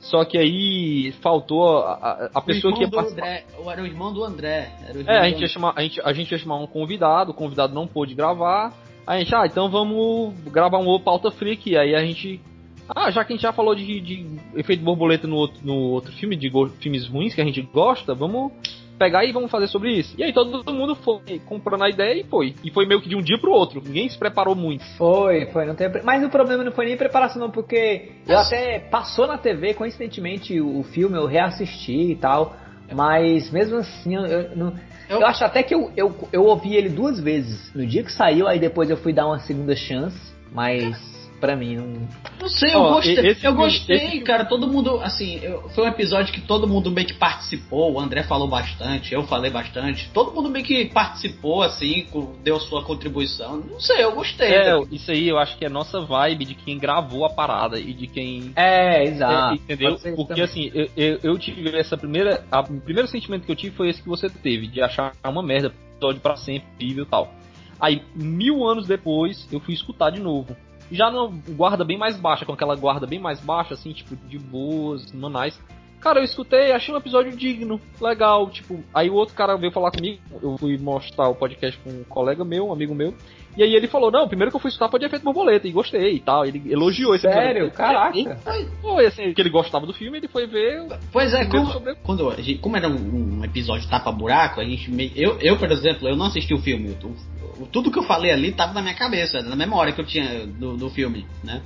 [0.00, 3.22] Só que aí faltou a, a, a pessoa que ia participar.
[3.22, 3.44] André.
[3.70, 4.72] Era o irmão do André.
[4.82, 6.66] Era o irmão É, a gente, ia chamar, a, gente, a gente ia chamar um
[6.66, 8.72] convidado, o convidado não pôde gravar.
[9.06, 11.76] Aí a gente, ah, então vamos gravar um outro pauta aqui.
[11.76, 12.40] Aí a gente.
[12.88, 14.26] Ah, já que a gente já falou de, de
[14.56, 18.14] efeito borboleta no outro, no outro filme, de go- filmes ruins que a gente gosta,
[18.14, 18.52] vamos
[19.00, 20.14] pegar e vamos fazer sobre isso.
[20.18, 22.54] E aí todo mundo foi comprando a ideia e foi.
[22.62, 23.80] E foi meio que de um dia pro outro.
[23.82, 24.84] Ninguém se preparou muito.
[24.98, 25.88] Foi, foi, não tem.
[26.04, 30.60] Mas o problema não foi nem preparação, não, porque eu até passou na TV, coincidentemente,
[30.60, 32.54] o, filme, eu reassisti e tal.
[32.94, 34.74] Mas mesmo assim, eu, eu não.
[35.08, 37.72] Eu- Eu acho até que eu, eu, eu ouvi ele duas vezes.
[37.74, 40.16] No dia que saiu, aí depois eu fui dar uma segunda chance,
[40.52, 40.96] mas
[41.40, 42.08] pra mim não.
[42.40, 43.26] Não sei, eu Ó, gostei.
[43.28, 44.44] esse eu gostei, esse cara.
[44.44, 47.92] Todo mundo, assim, eu- foi um episódio que todo mundo meio que participou.
[47.92, 50.08] O André falou bastante, eu falei bastante.
[50.12, 52.06] Todo mundo meio que participou, assim,
[52.42, 53.56] deu sua contribuição.
[53.58, 54.48] Não sei, eu gostei.
[54.48, 54.86] É, tá?
[54.90, 58.06] isso aí eu acho que é nossa vibe de quem gravou a parada e de
[58.06, 59.54] quem É, exato.
[59.54, 59.96] É, entendeu?
[59.96, 60.44] Porque também.
[60.44, 62.44] assim, eu, eu, eu tive essa primeira.
[62.50, 65.42] a- o primeiro sentimento que eu tive foi esse que você teve, de achar uma
[65.42, 67.32] merda, episódio pra sempre, e tal.
[67.80, 70.54] Aí, mil anos depois, eu fui escutar de novo.
[70.90, 74.38] Já numa guarda bem mais baixa, com aquela guarda bem mais baixa, assim, tipo, de
[74.38, 75.58] boas, manais.
[76.00, 79.90] Cara, eu escutei, achei um episódio digno, legal, tipo, aí o outro cara veio falar
[79.90, 83.14] comigo, eu fui mostrar o podcast com um colega meu, um amigo meu,
[83.54, 86.14] E aí ele falou, não, primeiro que eu fui escutar pode efeito borboleta, e gostei
[86.14, 86.46] e tal.
[86.46, 87.66] Ele elogiou esse Sério?
[87.66, 87.72] episódio.
[87.76, 88.16] Caraca.
[88.18, 90.86] E foi, foi assim, que ele gostava do filme, ele foi ver.
[91.12, 92.32] Pois é, como, sobre- quando
[92.62, 96.26] como era um, um episódio tapa-buraco, a gente meio- eu, eu, por exemplo, eu não
[96.26, 96.96] assisti o filme.
[97.04, 100.46] O- tudo que eu falei ali tava na minha cabeça, na memória que eu tinha
[100.46, 101.62] do, do filme, né?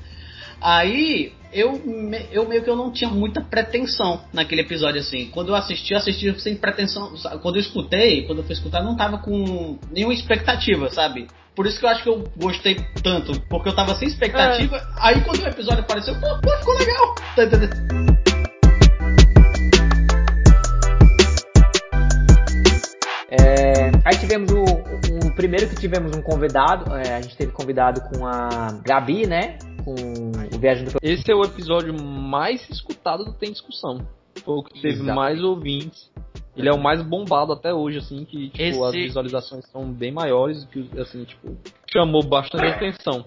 [0.61, 5.27] Aí eu, me- eu meio que eu não tinha muita pretensão naquele episódio assim.
[5.31, 7.13] Quando eu assisti, eu assisti sem pretensão.
[7.43, 11.27] Quando eu escutei, quando eu fui escutar, eu não tava com nenhuma expectativa, sabe?
[11.55, 14.81] Por isso que eu acho que eu gostei tanto, porque eu tava sem expectativa.
[14.99, 17.15] Aí quando o episódio apareceu, pô, pô, ficou legal.
[17.37, 18.15] Tá entendendo?
[23.31, 24.65] É, aí tivemos o
[25.35, 29.59] primeiro que tivemos um convidado, é, a gente teve convidado com a Gabi, né?
[29.85, 34.07] Com o Viajando pelo Esse é o episódio mais escutado do Tem Discussão.
[34.45, 35.15] Foi o que teve Exato.
[35.15, 36.11] mais ouvintes.
[36.57, 40.13] Ele é o mais bombado até hoje, assim, que tipo, Esse- as visualizações são bem
[40.13, 41.57] maiores, que assim, tipo,
[41.93, 43.25] chamou bastante atenção.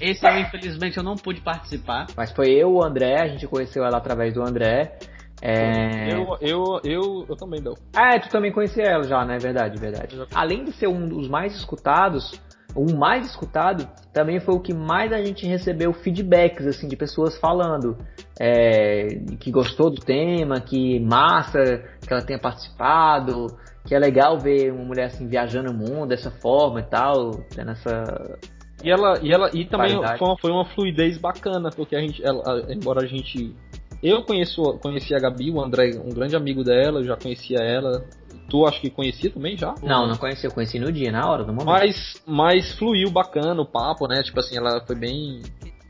[0.00, 2.06] Esse eu, infelizmente, eu não pude participar.
[2.16, 4.98] Mas foi eu, o André, a gente conheceu ela através do André.
[5.40, 6.12] É...
[6.12, 7.74] Eu, eu, eu, eu também, Bel.
[7.94, 9.38] Ah, tu também conhecia ela já, né?
[9.38, 10.18] Verdade, verdade.
[10.34, 12.40] Além de ser um dos mais escutados,
[12.74, 17.38] o mais escutado também foi o que mais a gente recebeu feedbacks, assim, de pessoas
[17.38, 17.96] falando
[18.38, 19.08] é,
[19.40, 23.46] que gostou do tema, que massa que ela tenha participado,
[23.86, 27.70] que é legal ver uma mulher assim viajando o mundo dessa forma e tal, tendo
[27.70, 28.38] essa.
[28.84, 32.24] E ela, e ela, e também foi uma, foi uma fluidez bacana, porque a gente,
[32.24, 33.54] ela, embora a gente,
[34.02, 38.04] eu conheço, conheci a Gabi, o André, um grande amigo dela, eu já conhecia ela.
[38.48, 39.74] Tu acho que conhecia também já?
[39.82, 41.66] Não, não conheci, eu conheci no dia, na hora, no momento.
[41.66, 44.22] Mas, mas fluiu bacana o papo, né?
[44.22, 45.42] Tipo assim, ela foi bem,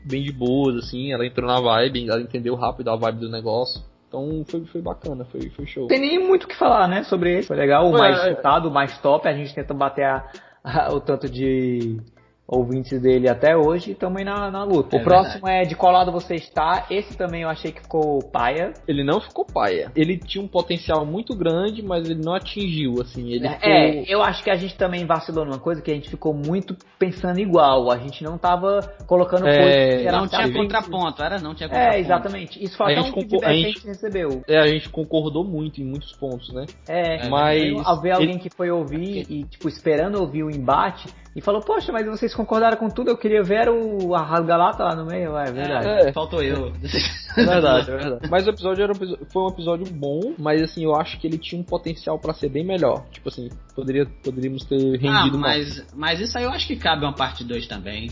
[0.03, 3.81] bem de boas, assim, ela entrou na vibe, ela entendeu rápido a vibe do negócio.
[4.09, 5.83] Então foi, foi bacana, foi, foi show.
[5.83, 7.43] Não tem nem muito o que falar, né, sobre ele.
[7.43, 8.29] Foi legal, o É, mais é.
[8.31, 9.27] escutado, o mais top.
[9.27, 10.27] A gente tenta bater a-
[10.63, 11.97] a- o tanto de
[12.51, 14.97] ouvintes dele até hoje e também na, na luta.
[14.97, 16.87] É o próximo é De Qual Lado Você Está.
[16.89, 18.73] Esse também eu achei que ficou paia.
[18.87, 19.91] Ele não ficou paia.
[19.95, 23.31] Ele tinha um potencial muito grande, mas ele não atingiu, assim.
[23.31, 23.53] Ele É,
[23.91, 24.03] ficou...
[24.07, 27.39] eu acho que a gente também vacilou numa coisa que a gente ficou muito pensando
[27.39, 27.91] igual.
[27.91, 31.39] A gente não tava colocando É, coisas que Não tinha contraponto, era?
[31.39, 31.95] Não tinha contraponto.
[31.97, 32.63] É, exatamente.
[32.63, 34.41] Isso foi A até gente um concor- a que a gente- recebeu.
[34.47, 36.65] É, a gente concordou muito em muitos pontos, né?
[36.87, 41.07] É, Mas ao ver alguém ele- que foi ouvir e, tipo, esperando ouvir o embate
[41.35, 44.95] e falou, poxa, mas vocês concordaram com tudo, eu queria ver o a Rasgalata lá
[44.95, 46.07] no meio, é verdade.
[46.07, 46.13] É.
[46.13, 46.71] Faltou eu.
[47.37, 48.27] É verdade, é verdade.
[48.29, 51.37] Mas o episódio era um foi um episódio bom, mas assim, eu acho que ele
[51.37, 53.05] tinha um potencial pra ser bem melhor.
[53.11, 55.77] Tipo assim, poderia, poderíamos ter Ah, rendido mais.
[55.77, 58.09] mas, mas isso aí eu acho que cabe uma parte 2 também.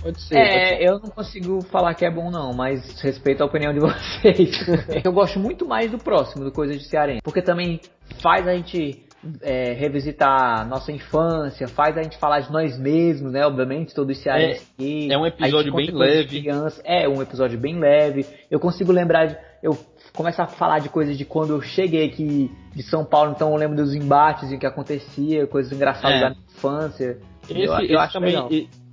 [0.00, 0.34] Pode ser.
[0.34, 0.36] pode ser.
[0.36, 4.64] É, eu não consigo falar que é bom não, mas respeito a opinião de vocês.
[5.04, 7.80] eu gosto muito mais do próximo, do Coisa de Cearense, porque também
[8.22, 9.04] faz a gente
[9.40, 13.46] é, revisitar nossa infância, faz a gente falar de nós mesmos, né?
[13.46, 15.12] Obviamente, todos os cearenses aqui.
[15.12, 16.48] é um episódio bem leve.
[16.84, 18.26] É um episódio bem leve.
[18.50, 19.36] Eu consigo lembrar de.
[19.62, 19.78] Eu
[20.12, 23.56] começo a falar de coisas de quando eu cheguei aqui de São Paulo, então eu
[23.56, 26.20] lembro dos embates e o que acontecia, coisas engraçadas É.
[26.20, 27.18] da minha infância.
[27.48, 28.48] Esse, eu, eu esse acho também, legal.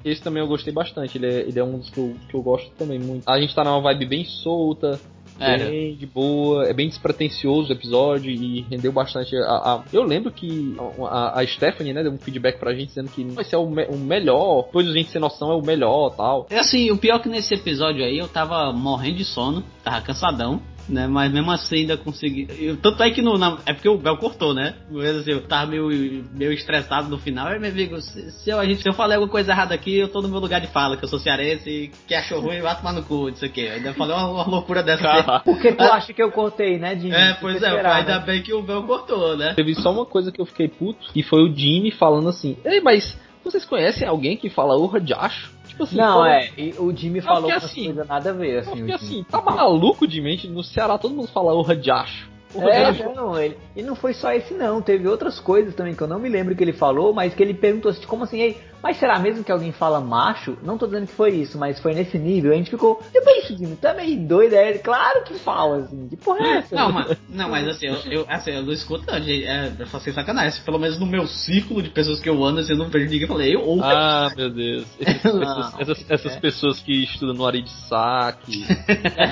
[0.06, 1.18] esse também eu gostei bastante.
[1.18, 3.28] Ele é, ele é um dos que eu, que eu gosto também muito.
[3.28, 5.00] A gente tá numa vibe bem solta,
[5.44, 5.58] É.
[5.58, 9.36] bem de boa, é bem despretensioso o episódio e rendeu bastante.
[9.36, 10.76] A, a- eu lembro que
[11.10, 13.86] a, a Stephanie, né, deu um feedback pra gente dizendo que esse é o, me-
[13.88, 16.46] o melhor, depois a gente sem noção é o melhor tal.
[16.50, 20.02] É assim, o pior é que nesse episódio aí eu tava morrendo de sono, tava
[20.02, 20.62] cansadão.
[20.90, 22.48] Né, mas mesmo assim ainda consegui.
[22.60, 23.38] Eu, tanto é que no.
[23.38, 24.74] na- é porque o Bel cortou, né?
[24.90, 25.88] Mas assim, eu tava meio,
[26.34, 27.48] meio estressado no final.
[27.48, 29.98] Aí, meu amigo, se, se eu, a gente, se eu falei alguma coisa errada aqui,
[29.98, 32.60] eu tô no meu lugar de fala, que eu sou cearense e que achou ruim,
[32.62, 33.68] vai tomar no cu, isso aqui.
[33.68, 35.42] Ainda falei uma, uma loucura dessa.
[35.46, 37.14] Por que tu acha que eu cortei, né, Jimmy?
[37.14, 38.26] É, pois é, esperar, ainda né?
[38.26, 39.54] bem que o Bel cortou, né?
[39.54, 42.82] Teve só uma coisa que eu fiquei puto, e foi o Jimmy falando assim: Ei,
[42.82, 45.59] mas vocês conhecem alguém que fala urra de acho?
[45.80, 48.54] Tipo assim, Não, pô, é, e o Jimmy falou umas assim, coisas nada a ver,
[48.56, 48.70] Eu assim.
[48.72, 48.94] fiquei Jimmy.
[48.96, 50.32] assim, tá maluco, Jimmy?
[50.32, 52.28] Gente, No Ceará todo mundo fala urra de acho.
[52.56, 56.08] É, não, ele, e não foi só esse não, teve outras coisas também que eu
[56.08, 58.98] não me lembro que ele falou, mas que ele perguntou assim, como assim, Ei, mas
[58.98, 60.58] será mesmo que alguém fala macho?
[60.64, 63.40] Não tô dizendo que foi isso, mas foi nesse nível, a gente ficou, e bem
[63.42, 66.76] isso, Jimmy, tá meio doido, é, claro que fala, assim, que porra é essa?
[66.76, 69.86] Não, mas, não, mas assim, eu, eu, assim, eu não escuto, não, gente, é, eu
[69.88, 70.62] faço sem sacanagem.
[70.64, 73.28] Pelo menos no meu ciclo de pessoas que eu ando, assim, eu não vejo ninguém
[73.28, 73.84] falando, eu ouço.
[73.86, 74.86] Ah, meu Deus.
[75.00, 76.40] Essas, Não, essas- essas- essas é.
[76.40, 78.64] pessoas que estudam no Ari de Saque.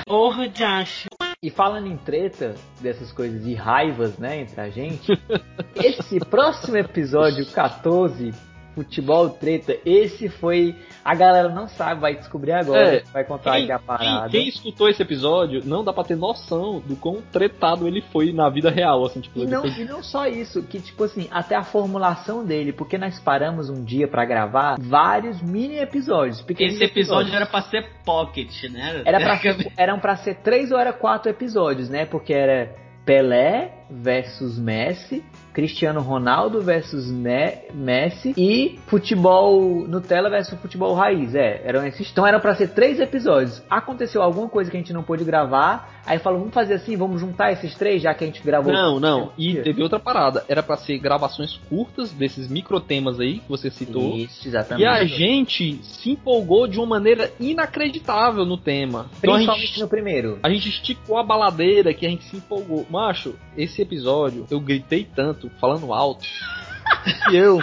[0.06, 1.08] Porra de acho.
[1.40, 5.12] E falando em treta, dessas coisas de raivas, né, entre a gente,
[5.76, 8.32] esse próximo episódio 14
[8.78, 10.76] Futebol treta, esse foi.
[11.04, 14.28] A galera não sabe, vai descobrir agora, É, vai contar Quem, aqui a quem- parada.
[14.28, 18.48] quem escutou esse episódio não dá pra ter noção do quão tretado ele foi na
[18.48, 21.56] vida real, assim, tipo, E não, depois- e não só isso, que tipo assim, até
[21.56, 26.38] a formulação dele, porque nós paramos um dia pra gravar vários mini episódios.
[26.38, 27.34] Esse episódio episódios.
[27.34, 29.02] era pra ser pocket, né?
[29.04, 29.40] Era pra,
[29.76, 32.06] eram pra ser três ou era quatro episódios, né?
[32.06, 32.74] Porque era
[33.04, 41.34] Pelé versus Messi, Cristiano Ronaldo versus Me- Messi e futebol Nutella versus futebol raiz.
[41.34, 42.10] É, eram esses.
[42.10, 43.62] Então eram pra ser três episódios.
[43.68, 47.20] Aconteceu alguma coisa que a gente não pôde gravar, aí falou, vamos fazer assim, vamos
[47.20, 48.72] juntar esses três, já que a gente gravou.
[48.72, 49.32] Não, não.
[49.36, 50.44] E teve outra parada.
[50.48, 54.16] Era pra ser gravações curtas desses microtemas aí que você citou.
[54.16, 54.84] Isso, exatamente.
[54.84, 59.06] E a gente se empolgou de uma maneira inacreditável no tema.
[59.18, 60.38] Então Principalmente gente, no primeiro.
[60.42, 62.86] a gente esticou a baladeira que a gente se empolgou.
[62.90, 66.24] Macho, esse episódio eu gritei tanto, falando alto,
[67.28, 67.62] que eu.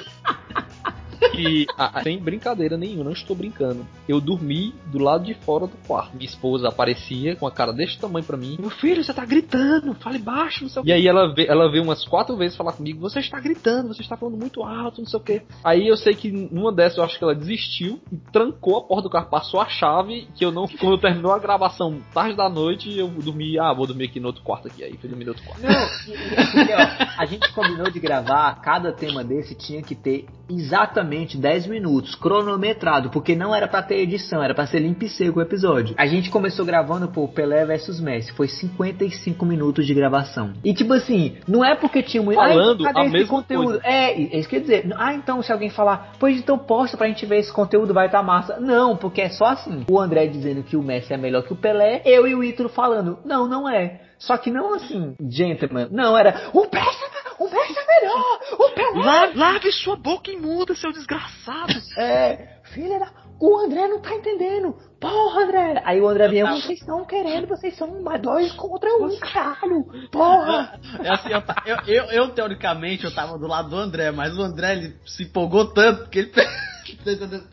[1.32, 3.86] Que, ah, sem brincadeira nenhuma, não estou brincando.
[4.08, 6.16] Eu dormi do lado de fora do quarto.
[6.16, 8.58] Minha esposa aparecia com a cara desse tamanho pra mim.
[8.60, 10.86] Meu filho, você tá gritando, fale baixo, não sei o.
[10.86, 14.02] E aí ela veio, ela veio umas quatro vezes falar comigo: Você está gritando, você
[14.02, 15.42] está falando muito alto, não sei o quê.
[15.64, 19.04] Aí eu sei que numa dessas eu acho que ela desistiu e trancou a porta
[19.04, 20.28] do carro, passou a chave.
[20.36, 20.68] Que eu não.
[20.68, 23.58] Quando terminou a gravação tarde da noite, eu dormi.
[23.60, 24.84] Ah, vou dormir aqui no outro quarto aqui.
[24.84, 25.62] Aí fui dormir no outro quarto.
[25.64, 29.96] Não, e- e- porque, ó, a gente combinou de gravar, cada tema desse tinha que
[29.96, 35.06] ter exatamente 10 minutos, cronometrado, porque não era pra ter edição, era pra ser limpo
[35.06, 35.96] e seco o episódio.
[35.98, 40.54] A gente começou gravando, pô, Pelé versus Messi, foi 55 minutos de gravação.
[40.64, 42.38] E tipo assim, não é porque tinha muito...
[42.38, 43.66] Falando ah, a mesma conteúdo?
[43.66, 43.82] coisa.
[43.84, 44.94] É, é isso que quer dizer.
[44.98, 48.24] Ah, então se alguém falar, pois então posta pra gente ver esse conteúdo, vai estar
[48.24, 48.60] massa.
[48.60, 49.86] Não, porque é só assim.
[49.90, 52.70] O André dizendo que o Messi é melhor que o Pelé, eu e o Ítalo
[52.70, 54.02] falando, não, não é.
[54.18, 55.90] Só que não assim, gentleman.
[55.92, 57.06] Não, era, o Messi,
[57.40, 59.32] o Messi é melhor, o Pelé.
[59.36, 61.74] lave sua boca imunda, seu desgraçado!
[61.98, 63.26] É, filha da...
[63.40, 64.76] O André não tá entendendo.
[65.00, 65.82] Porra, André.
[65.84, 69.84] Aí o André vinha, tava- vocês estão querendo, vocês são mais dois contra um, caralho.
[70.10, 70.80] Porra.
[71.04, 74.42] É assim, eu, eu, eu, eu, teoricamente eu tava do lado do André, mas o
[74.42, 76.32] André ele se empolgou tanto que ele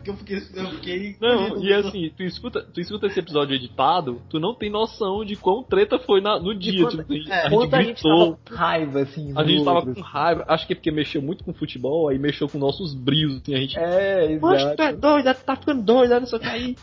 [0.02, 4.20] que eu fiquei, eu fiquei Não, e assim, tu escuta, tu escuta esse episódio editado,
[4.30, 6.82] tu não tem noção de quão treta foi na- no dia.
[6.82, 9.32] quanto- tipo, é, a gente Quanto a gente gritou, tava com raiva, assim.
[9.36, 9.94] a do gente tava outro.
[9.94, 10.44] com raiva.
[10.48, 13.58] Acho que é porque mexeu muito com futebol, aí mexeu com nossos brios, assim, a
[13.58, 13.78] gente.
[13.78, 14.98] É, Mas tu é exato.
[15.00, 16.76] doido, tá ficando doido, não sei o que aí.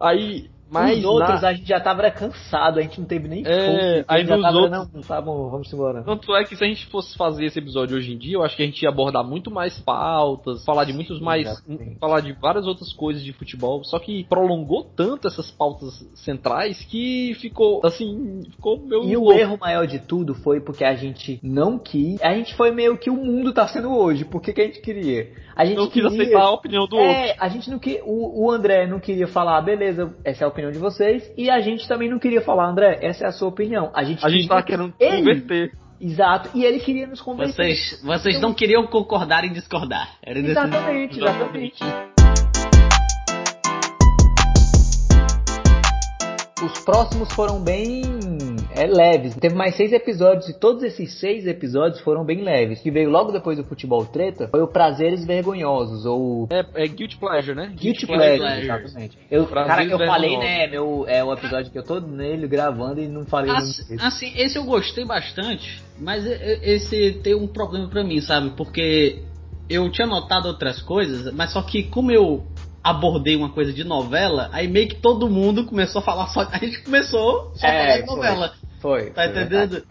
[0.00, 0.98] Aí, mas.
[0.98, 4.24] Os outros na- a gente já tava cansado, a gente não teve nem É, aí
[4.24, 6.02] nos tava, outros- não, tá bom, vamos embora.
[6.02, 8.56] Tanto é que se a gente fosse fazer esse episódio hoje em dia, eu acho
[8.56, 11.46] que a gente ia abordar muito mais pautas, falar de muitos mais.
[11.46, 11.98] exatamente.
[11.98, 13.82] falar de várias outras coisas de futebol.
[13.84, 19.04] Só que prolongou tanto essas pautas centrais que ficou, assim, ficou meu.
[19.04, 19.38] E o louco.
[19.38, 22.20] erro maior de tudo foi porque a gente não quis.
[22.22, 24.24] A gente foi meio que o mundo tá sendo hoje.
[24.24, 25.32] Por que, que a gente queria?
[25.54, 26.08] A gente não quis queria...
[26.08, 27.10] aceitar a opinião do outro.
[27.10, 28.04] É, a gente não queria.
[28.04, 31.30] O, o André não queria falar, beleza, essa é a opinião de vocês.
[31.36, 33.90] E a gente também não queria falar, André, essa é a sua opinião.
[33.94, 35.72] A gente, A gente queria- tava querendo Ele- converter.
[36.00, 36.50] Exato.
[36.54, 37.54] E ele queria nos convencer.
[37.74, 40.10] Vocês, vocês não queriam concordar em discordar.
[40.22, 41.82] Era Exatamente, exatamente.
[46.62, 48.02] Os próximos foram bem
[48.76, 49.34] é, leves.
[49.34, 52.80] Teve mais seis episódios e todos esses seis episódios foram bem leves.
[52.80, 57.16] Que veio logo depois do futebol treta foi o Prazeres Vergonhosos ou É, é Guilty
[57.16, 57.72] Pleasure, né?
[57.74, 58.38] Guilty Pleasure.
[58.38, 59.18] Pleasure, exatamente.
[59.30, 63.08] Eu, cara, eu falei, né, meu, é o episódio que eu tô nele gravando e
[63.08, 68.20] não falei Assim, assim, esse eu gostei bastante, mas esse tem um problema pra mim,
[68.20, 68.50] sabe?
[68.50, 69.22] Porque
[69.70, 72.44] eu tinha notado outras coisas, mas só que como eu
[72.82, 76.42] abordei uma coisa de novela, aí meio que todo mundo começou a falar só.
[76.52, 78.16] A gente começou só a É, falar de foi.
[78.16, 78.52] novela.
[78.86, 79.10] Foi.
[79.10, 79.64] Tá foi verdade.
[79.64, 79.86] entendendo?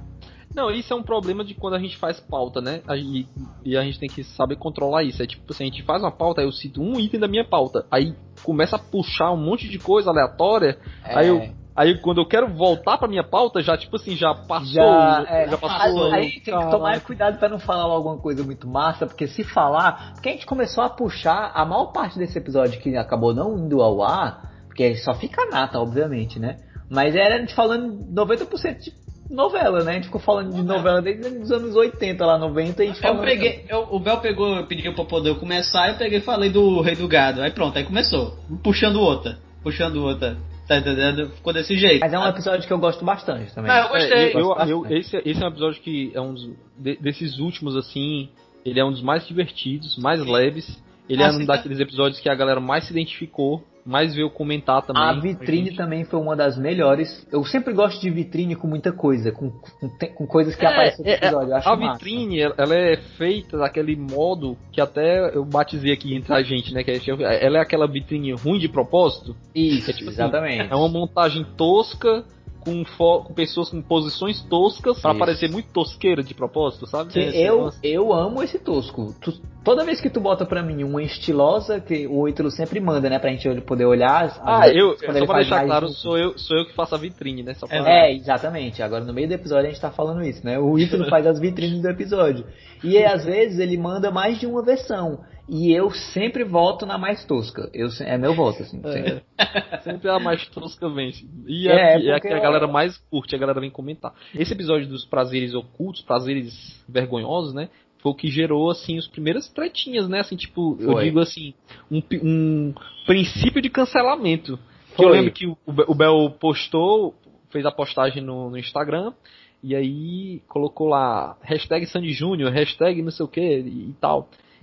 [0.56, 2.82] Não, isso é um problema de quando a gente faz pauta, né?
[2.96, 3.28] E,
[3.66, 5.22] e a gente tem que saber controlar isso.
[5.22, 7.43] É tipo assim, a gente faz uma pauta, aí eu cito um item da minha
[7.43, 7.86] pauta.
[7.91, 10.78] Aí começa a puxar um monte de coisa aleatória.
[11.04, 11.30] Aí É.
[11.30, 11.66] eu.
[11.76, 14.66] Aí quando eu quero voltar pra minha pauta, já tipo assim, já passou.
[14.66, 16.14] Já, é, já passou.
[16.14, 20.14] Aí tem que tomar cuidado pra não falar alguma coisa muito massa, porque se falar.
[20.14, 23.82] Porque a gente começou a puxar a maior parte desse episódio que acabou não indo
[23.82, 26.60] ao ar, porque só fica nata, obviamente, né?
[26.89, 28.93] Mas era a gente falando 90% de
[29.29, 29.91] novela, né?
[29.91, 33.03] A gente ficou falando de novela desde os anos 80, lá 90, e a gente
[33.05, 36.49] Eu peguei, eu- o Bel pegou, pediu pra poder eu começar, eu peguei e falei
[36.49, 37.41] do Rei do Gado.
[37.41, 38.38] Aí pronto, aí começou.
[38.63, 40.38] Puxando outra, puxando outra.
[40.67, 41.29] Tá entendendo?
[41.29, 41.99] Ficou desse jeito.
[41.99, 43.69] Mas é um episódio que eu gosto bastante também.
[43.71, 44.17] Não, eu gostei.
[44.17, 44.93] É, eu, eu- bastante.
[44.95, 48.29] esse, esse é um episódio que é um dos, de- desses últimos, assim,
[48.65, 50.81] ele é um dos mais divertidos, mais leves.
[51.07, 51.55] Ele Ah, é sim, um tá.
[51.55, 53.63] daqueles episódios que a galera mais se identificou.
[53.86, 55.01] Mais veio comentar também.
[55.03, 55.77] A vitrine gente.
[55.77, 57.25] também foi uma das melhores.
[57.31, 61.05] Eu sempre gosto de vitrine com muita coisa, com, com, com coisas que É, aparecem
[61.05, 61.49] no é, episódio.
[61.49, 61.93] Eu acho a massa.
[61.93, 66.73] vitrine, ela- ela é feita daquele modo que até eu batizei aqui entre a gente,
[66.73, 66.83] né?
[66.83, 69.36] Que é- ela é aquela vitrine ruim de propósito.
[69.53, 70.71] Isso, É tipo assim, exatamente.
[70.71, 72.23] É uma montagem tosca
[72.66, 72.84] com,
[73.24, 75.20] com pessoas com posições toscas pra Isso.
[75.20, 77.13] parecer muito tosqueira de propósito, sabe?
[77.13, 79.13] Que Esse eu, eu amo esse tosco.
[79.22, 83.09] Tu- toda vez que tu bota pra mim uma estilosa, que o Ítalo sempre manda,
[83.09, 83.20] né?
[83.20, 84.36] Pra gente poder olhar.
[84.43, 87.43] Ah, eu, quando só pra deixar claro, sou eu, sou eu que faço a vitrine,
[87.43, 87.53] né?
[87.53, 87.78] Pra...
[87.89, 88.82] É, exatamente.
[88.82, 90.57] Agora no meio do episódio a gente tá falando isso, né?
[90.59, 92.45] O Ítalo faz as vitrines do episódio.
[92.84, 95.20] E às vezes ele manda mais de uma versão.
[95.48, 97.70] E eu sempre voto na mais tosca.
[97.74, 98.82] Eu, é meu voto, assim.
[98.82, 99.24] sempre.
[99.84, 101.28] Sempre a mais tosca vence.
[101.46, 104.14] E É, é, é a que a galera mais curte, a galera vem comentar.
[104.34, 107.70] Esse episódio dos prazeres ocultos, prazeres vergonhosos, né?
[108.00, 110.20] Foi o que gerou, assim, as primeiras tretinhas, né?
[110.22, 111.04] Assim, tipo, eu Foi.
[111.04, 111.54] digo assim,
[111.91, 112.74] um, um
[113.06, 114.58] princípio de cancelamento.
[114.96, 117.14] Que eu lembro que o, o Bel postou,
[117.52, 119.14] fez a postagem no, no Instagram,
[119.62, 123.93] e aí colocou lá, hashtag Sandy Júnior, hashtag não sei o que e, e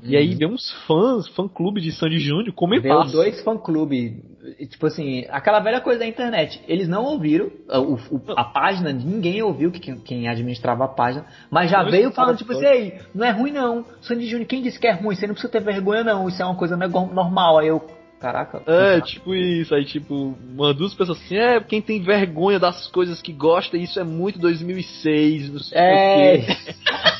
[0.01, 0.11] tal.
[0.11, 3.07] E aí veio uns fãs, fã clube de Sandy Júnior, Veio comentar.
[3.11, 4.23] dois fã-clube.
[4.71, 6.61] Tipo assim, aquela velha coisa da internet.
[6.67, 11.25] Eles não ouviram a, o- o- a página, ninguém ouviu que quem, administrava a página,
[11.51, 13.85] mas já Não, veio falando, tipo assim, ei, não é ruim não.
[14.01, 15.15] Sandy Júnior, quem disse que é ruim?
[15.15, 17.59] Você não precisa ter vergonha não, isso é uma coisa normal.
[17.61, 17.81] Aí eu,
[18.21, 18.63] caraca.
[18.67, 23.23] É, tipo isso, aí tipo, uma duas pessoas assim, é, quem tem vergonha das coisas
[23.23, 26.35] que gosta, isso é muito 2006, não sei É.
[26.35, 26.57] o quê.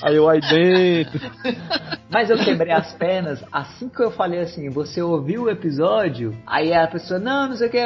[0.03, 1.21] Aí eu aí dentro.
[2.13, 6.37] Mas eu quebrei as pernas assim que eu falei assim, você ouviu o episódio?
[6.47, 7.79] Aí a pessoa, não, não sei o que,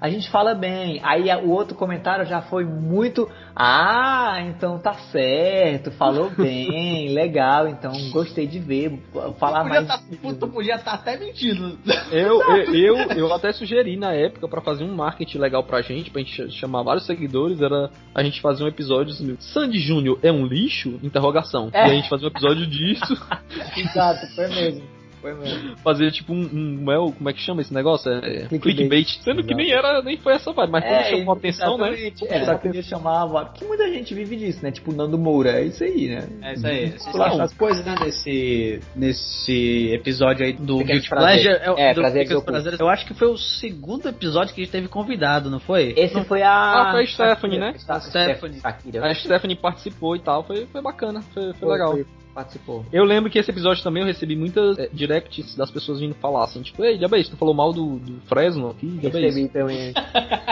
[0.00, 1.00] a gente fala bem.
[1.02, 7.92] Aí o outro comentário já foi muito, ah, então tá certo, falou bem, legal, então
[8.10, 9.00] gostei de ver,
[9.38, 9.86] falar podia mais.
[9.86, 10.00] tá,
[10.38, 11.78] tu podia estar até mentindo.
[12.10, 12.40] Eu,
[12.72, 16.20] eu, eu, eu até sugeri na época pra fazer um marketing legal pra gente, pra
[16.20, 20.30] gente ch- chamar vários seguidores, era a gente fazer um episódio assim, Sandy Júnior é
[20.30, 20.98] um lixo?
[21.02, 21.70] Interrogação.
[21.72, 21.88] É.
[21.88, 23.14] E a gente fazer um episódio disso,
[23.76, 24.94] Exato, foi mesmo.
[25.24, 25.74] Foi mesmo.
[25.78, 28.12] fazer tipo um, um como, é, como é que chama esse negócio?
[28.12, 28.60] É, Clickbait.
[28.60, 29.08] clickbait.
[29.22, 31.88] Sendo que nem era, nem foi essa vibe, mas como chamou a atenção, né?
[31.94, 32.26] exatamente.
[32.28, 34.70] É, só queria chamar, porque muita gente vive disso, né?
[34.70, 36.28] Tipo Nando Moura, é isso aí, né?
[36.42, 36.90] É isso aí.
[36.90, 37.24] Vocês Não.
[37.24, 41.08] acham as coisas, né, nesse, nesse episódio aí do Guilty.
[41.08, 41.54] Pleasure.
[41.54, 42.44] É, do Prazeres Pequenos Ocultos.
[42.44, 42.80] Prazeres.
[42.80, 45.94] Eu acho que foi o segundo episódio que a gente teve convidado, não foi?
[45.96, 46.52] Esse foi a.
[46.52, 47.74] Ah, foi a Stephanie, né?
[47.88, 48.60] A Stephanie.
[49.00, 51.96] A Stephanie participou e tal, foi, foi bacana, foi, foi Foi, legal.
[52.34, 52.84] Participou.
[52.92, 56.44] Eu lembro que esse episódio também eu recebi muitas é, directs das pessoas vindo falar
[56.44, 59.24] assim, tipo, ei, Diabês, tu falou mal do, do Fresno aqui, Diabês.
[59.34, 59.92] Recebi também.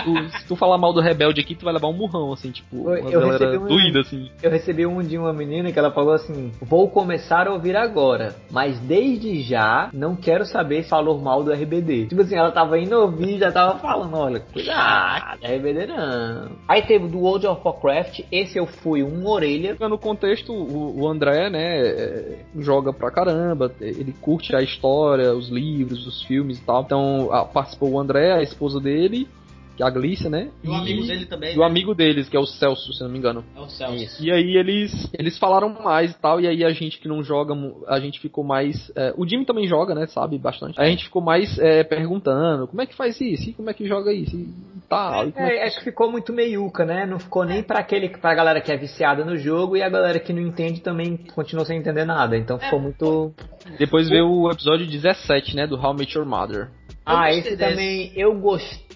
[0.04, 2.76] Tu- se tu falar mal do Rebelde aqui, tu vai levar um murrão, assim, tipo,
[2.76, 4.30] uma eu galera um- doída, assim.
[4.42, 8.34] Eu recebi um de uma menina que ela falou assim: Vou começar a ouvir agora,
[8.50, 12.06] mas desde já não quero saber se falou mal do RBD.
[12.06, 16.52] Tipo assim, ela tava indo ouvir já tava falando: Olha, cuidado, RBD não.
[16.68, 19.76] Aí teve o do World of Warcraft, esse eu fui um orelha.
[19.80, 25.48] No contexto, o, o André, né, é, joga pra caramba, ele curte a história, os
[25.48, 26.82] livros, os filmes e tal.
[26.82, 29.28] Então, a- participou o André, a esposa dele,
[29.76, 30.50] que é a Glícia, né?
[30.62, 31.54] E o amigo dele também.
[31.54, 33.44] E o amigo deles, que é o Celso, se não me engano.
[33.56, 33.94] É o Celso.
[34.04, 34.24] Isso.
[34.24, 37.54] E aí eles, eles falaram mais e tal, e aí a gente que não joga,
[37.88, 38.90] a gente ficou mais.
[38.96, 40.06] é, o Jimmy também joga, né?
[40.06, 40.80] Sabe bastante.
[40.80, 43.74] Aí a gente ficou mais é, perguntando como é que faz isso, e como é
[43.74, 44.48] que joga isso, e
[44.88, 45.26] tal.
[45.28, 47.06] e é É, que- acho que ficou muito meiuca, né?
[47.06, 50.18] Não ficou nem pra aquele, pra galera que é viciada no jogo e a galera
[50.20, 52.36] que não entende também continuou sem entender nada.
[52.36, 53.34] Então ficou muito.
[53.78, 55.66] Depois veio o episódio 17, né?
[55.66, 56.68] Do How I Met Your Mother.
[57.04, 57.56] Ah, esse desse.
[57.56, 58.91] também eu gostei,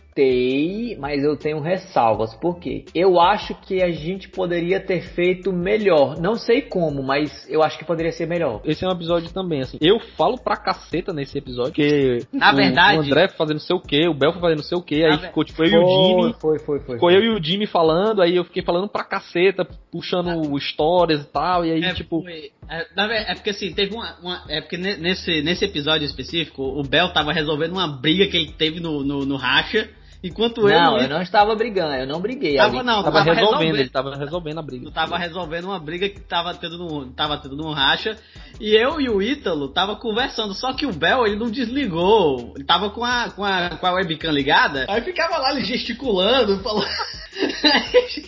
[0.99, 2.35] mas eu tenho ressalvas.
[2.35, 2.85] Por quê?
[2.95, 6.19] Eu acho que a gente poderia ter feito melhor.
[6.19, 8.61] Não sei como, mas eu acho que poderia ser melhor.
[8.65, 9.79] Esse é um episódio também, assim.
[9.81, 13.61] Eu falo pra caceta nesse episódio, porque Na o, verdade- o André foi fazendo não
[13.61, 15.71] sei o que, o Bel foi fazendo não sei o que, aí ficou tipo eu
[15.71, 16.35] e o Jimmy.
[16.41, 16.95] Foi, foi, foi.
[16.97, 21.27] Ficou eu e o Jimmy falando, aí eu fiquei falando pra caceta, puxando histórias e
[21.29, 22.23] tal, e aí, É, tipo.
[22.23, 24.17] foi- é, é porque assim, teve uma.
[24.21, 28.37] uma- é porque ne- nesse, nesse episódio específico, o Bel tava resolvendo uma briga que
[28.37, 29.89] ele teve no, no, no racha,
[30.23, 30.79] enquanto eu.
[30.79, 32.57] Não, e o eu não estava brigando, eu não briguei.
[32.57, 33.79] Tava não, Tava, tava resolvendo, resolvendo.
[33.79, 34.87] ele tava resolvendo a briga.
[34.87, 38.17] Eu tava resolvendo uma briga que tava tendo no, tava tendo no racha.
[38.61, 40.55] E eu e o Ítalo tava conversando.
[40.55, 42.53] Só que o Bel, ele não desligou.
[42.55, 44.87] Ele tava com a, com a, com a webcam ligada.
[44.89, 46.87] Aí ficava lá ele gesticulando, falando.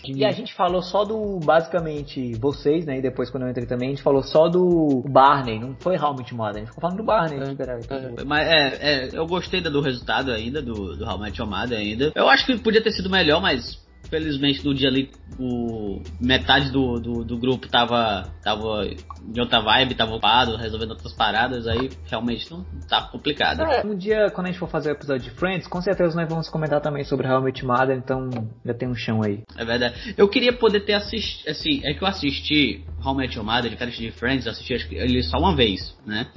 [0.04, 2.98] E a gente falou só do, basicamente, vocês, né?
[2.98, 6.12] E depois quando eu entrei também, a gente falou só do Barney, não foi How
[6.12, 7.56] Much Mother, a gente ficou falando do Barney.
[7.56, 7.80] Peraí,
[8.26, 12.12] Mas é, é, eu gostei do resultado ainda, do, do How Much Mother ainda.
[12.14, 16.98] Eu acho que podia ter sido melhor, mas Felizmente no dia ali, o, metade do,
[16.98, 18.88] do, do grupo tava, tava
[19.22, 23.60] de outra vibe, tava ocupado, resolvendo outras paradas, aí realmente não tá complicado.
[23.60, 26.26] É, um dia, quando a gente for fazer o episódio de Friends, com certeza nós
[26.26, 28.30] vamos comentar também sobre How I Met Mother, então
[28.64, 29.42] já tem um chão aí.
[29.54, 30.14] É verdade.
[30.16, 33.70] Eu queria poder ter assistido, assim, é que eu assisti How I Met Your Mother,
[33.70, 36.28] diferente de Friends, eu assisti ele só uma vez, né?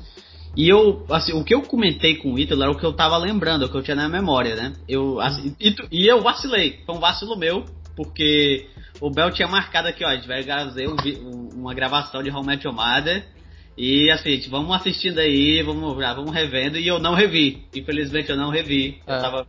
[0.55, 3.17] E eu, assim, o que eu comentei com o Ítalo era o que eu tava
[3.17, 4.73] lembrando, o que eu tinha na memória, né?
[4.87, 8.67] Eu, assim, e, e eu vacilei, foi um vacilo meu, porque
[8.99, 10.95] o Bel tinha marcado aqui, ó, a gente vai fazer um
[11.25, 13.25] um- uma gravação de Met Your Mother,
[13.77, 18.29] e assim, gente, vamos assistindo aí, vamos, já vamos revendo, e eu não revi, infelizmente
[18.29, 19.21] eu não revi, eu É.
[19.21, 19.47] tava...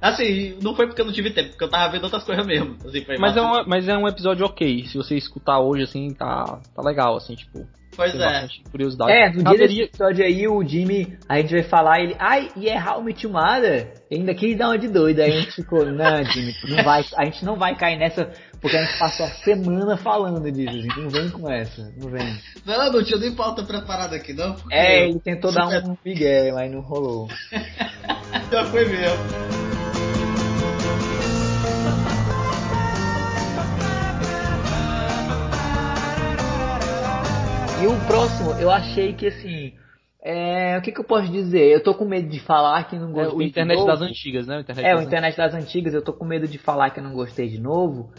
[0.00, 2.76] Assim, não foi porque eu não tive tempo, porque eu tava vendo outras coisas mesmo.
[2.86, 4.84] Assim, Mas é, uma, mas é um episódio ok.
[4.86, 7.66] Se você escutar hoje, assim, tá, tá legal, assim, tipo.
[7.96, 8.46] Pois é.
[8.70, 9.10] curiosidade.
[9.12, 12.50] É, no dia desse Caberia- episódio aí, o Jimmy, a gente vai falar, ele, ai,
[12.54, 13.94] e é How I Met Your Mother?
[14.10, 17.04] Ele ainda quis dar uma de doido, aí a gente ficou, não, Jimmy, não vai,
[17.16, 18.30] a gente não vai cair nessa,
[18.60, 22.38] porque a gente passou a semana falando disso, assim, não vem com essa, não vem.
[22.64, 24.56] Não, não tinha nem pauta preparada aqui, não.
[24.70, 27.28] É, ele tentou dar um migué, mas não rolou.
[28.52, 29.45] Já foi mesmo.
[37.86, 39.72] E o próximo, eu achei que assim,
[40.20, 41.72] é, o que que eu posso dizer?
[41.72, 43.86] Eu tô com medo de falar que não É, gostei o de internet novo.
[43.86, 44.56] das antigas, né?
[44.56, 47.04] O internet É, o internet das antigas, eu tô com medo de falar que eu
[47.04, 48.10] não gostei de novo.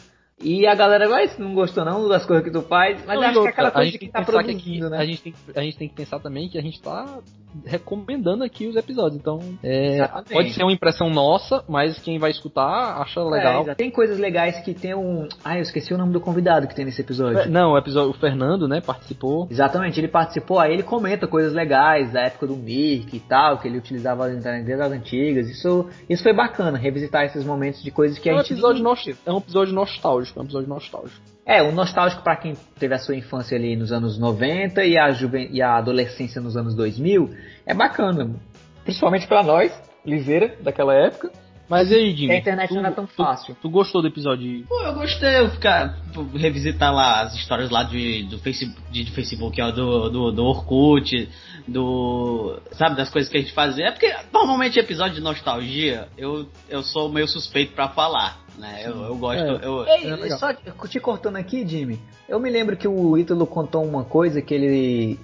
[0.41, 3.27] E a galera vai, se não gostou não das coisas que tu faz, mas Não,
[3.27, 4.97] acho que é aquela coisa que tá que produzindo, aqui, né?
[4.99, 7.19] A gente, tem, a gente tem que pensar também que a gente tá
[7.65, 9.19] recomendando aqui os episódios.
[9.19, 13.61] Então, é, pode ser uma impressão nossa, mas quem vai escutar acha É, legal.
[13.63, 13.77] exato.
[13.77, 15.27] tem coisas legais que tem um.
[15.43, 17.49] Ah, eu esqueci o nome do convidado que tem nesse episódio.
[17.49, 19.47] Não, o episódio, o Fernando, né, participou.
[19.49, 23.67] Exatamente, ele participou, aí ele comenta coisas legais da época do Mirk e tal, que
[23.67, 24.45] ele utilizava as
[24.91, 25.49] antigas.
[25.49, 28.53] Isso, isso foi bacana, revisitar esses momentos de coisas que É a um, gente.
[28.53, 31.21] episódio nost- é um episódio nostálgico, é um episódio nostálgico.
[31.47, 35.11] É, o nostálgico pra quem teve a sua infância ali nos anos 90 e a,
[35.11, 35.47] juven...
[35.49, 37.33] e a adolescência nos anos 2000,
[37.65, 38.35] é bacana.
[38.83, 39.71] Principalmente pra nós,
[40.05, 41.31] liseira daquela época.
[41.69, 42.33] Mas e aí, Jimmy?
[42.33, 43.55] A internet não era tão tu- fácil.
[43.61, 44.65] Tu gostou do episódio?
[44.67, 45.97] Pô, eu gostei, eu ficar
[46.33, 50.45] revisitar lá as histórias lá de, do Facebook, de, de Facebook, ó, do, do, do
[50.45, 51.29] Orkut,
[51.67, 52.57] do.
[52.71, 53.87] Sabe, das coisas que a gente fazia.
[53.87, 58.81] É porque normalmente episódio de nostalgia, eu, eu sou meio suspeito pra falar, né?
[58.85, 59.41] Eu, eu gosto.
[59.43, 59.59] É.
[59.65, 63.83] Eu, Ei, É só te cortando aqui, Jimmy, eu me lembro que o Ítalo contou
[63.83, 65.19] uma coisa que ele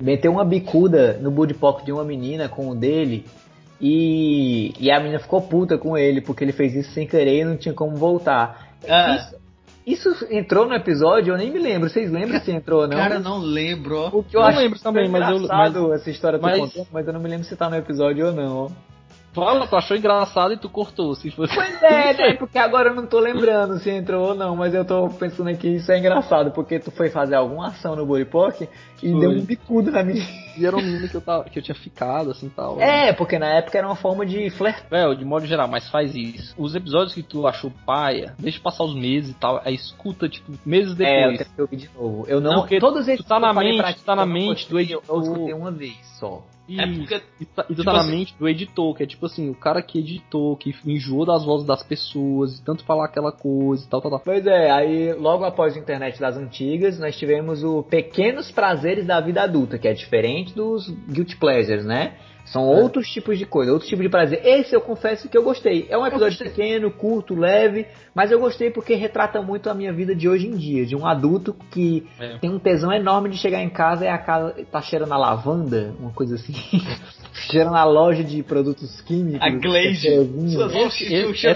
[0.00, 3.24] meteu uma bicuda no budipock de uma menina com o dele
[3.80, 7.44] e, e a menina ficou puta com ele porque ele fez isso sem querer e
[7.44, 8.74] não tinha como voltar.
[8.88, 9.14] Ah.
[9.86, 11.32] Isso, isso entrou no episódio?
[11.34, 11.88] Eu nem me lembro.
[11.90, 12.96] Vocês lembram se entrou ou não?
[12.96, 14.06] Cara, não lembro.
[14.16, 17.06] O que eu Não acho lembro também, mas eu- engraçado essa história mas- contando, mas
[17.06, 18.70] eu não me lembro se tá no episódio ou não.
[19.34, 21.14] Fala, tu achou engraçado e tu cortou.
[21.14, 21.54] Se fosse...
[21.54, 24.84] Pois é, é porque agora eu não tô lembrando se entrou ou não, mas eu
[24.84, 28.68] tô pensando aqui, isso é engraçado, porque tu foi fazer alguma ação no Buripock
[29.02, 29.20] e Foi.
[29.20, 30.24] deu um bicudo na minha.
[30.56, 32.80] E era um menino que eu, tava, que eu tinha ficado, assim, tal.
[32.80, 34.86] É, porque na época era uma forma de flertar.
[34.88, 36.54] Véu, de modo geral, mas faz isso.
[36.56, 40.52] Os episódios que tu achou paia, deixa passar os meses e tal, aí escuta, tipo,
[40.64, 41.38] meses É, eu depois.
[41.38, 42.24] tenho que ouvir de novo.
[42.28, 44.76] Eu não, Não, todos esses tu tá na mente, pra ti tá na mente do
[44.76, 46.42] gostei, Eu escutei uma vez só.
[46.68, 47.20] É porque.
[47.40, 49.54] E, tá- e tipo tá na assim- mente do editor, que é tipo assim, o
[49.54, 53.88] cara que editou, que enjoou das vozes das pessoas, de tanto falar aquela coisa e
[53.88, 54.20] tal, tal, tal.
[54.20, 59.20] Pois é, aí logo após o internet das antigas, nós tivemos o Pequenos Prazeres da
[59.20, 62.14] Vida Adulta, que é diferente dos Guilty Pleasures, né?
[62.46, 64.40] São outros tipos de coisa, outros tipos de prazer.
[64.44, 65.86] Esse eu confesso que eu gostei.
[65.88, 70.14] É um episódio pequeno, curto, leve, mas eu gostei porque retrata muito a minha vida
[70.14, 72.38] de hoje em dia, de um adulto que É.
[72.38, 75.94] tem um tesão enorme de chegar em casa e a casa tá cheirando a lavanda,
[75.98, 76.52] uma coisa assim.
[77.50, 79.40] cheirando a loja de produtos químicos.
[79.42, 79.98] A Glade.
[80.00, 80.24] cheiro